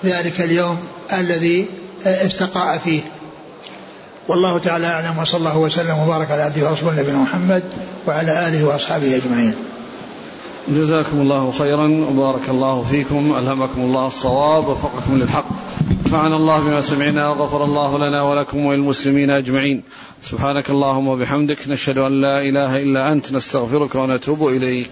ذلك 0.06 0.42
اليوم 0.42 0.78
الذي 1.14 1.66
استقاء 2.06 2.78
فيه. 2.78 3.02
والله 4.28 4.58
تعالى 4.58 4.88
أعلم 4.88 5.20
وصلى 5.20 5.40
الله 5.40 5.58
وسلم 5.58 5.98
وبارك 6.00 6.32
على 6.32 6.42
عبده 6.42 6.70
ورسوله 6.70 7.02
نبينا 7.02 7.18
محمد 7.18 7.64
وعلى 8.08 8.48
آله 8.48 8.68
وأصحابه 8.68 9.16
أجمعين. 9.16 9.54
جزاكم 10.70 11.22
الله 11.22 11.52
خيرا 11.52 11.88
وبارك 12.12 12.50
الله 12.50 12.86
فيكم 12.92 13.36
ألهمكم 13.38 13.82
الله 13.82 14.08
الصواب 14.08 14.68
ووفقكم 14.68 15.18
للحق. 15.18 15.46
نفعنا 16.06 16.36
الله 16.36 16.60
بما 16.60 16.82
سمعنا 16.82 17.30
وغفر 17.30 17.64
الله 17.64 17.98
لنا 17.98 18.22
ولكم 18.22 18.66
وللمسلمين 18.66 19.30
أجمعين. 19.30 19.84
سبحانك 20.24 20.70
اللهم 20.70 21.08
وبحمدك 21.08 21.68
نشهد 21.68 21.98
أن 21.98 22.22
لا 22.22 22.42
إله 22.42 22.82
إلا 22.82 23.12
أنت 23.12 23.32
نستغفرك 23.32 23.96
ونتوب 23.96 24.48
إليك. 24.48 24.90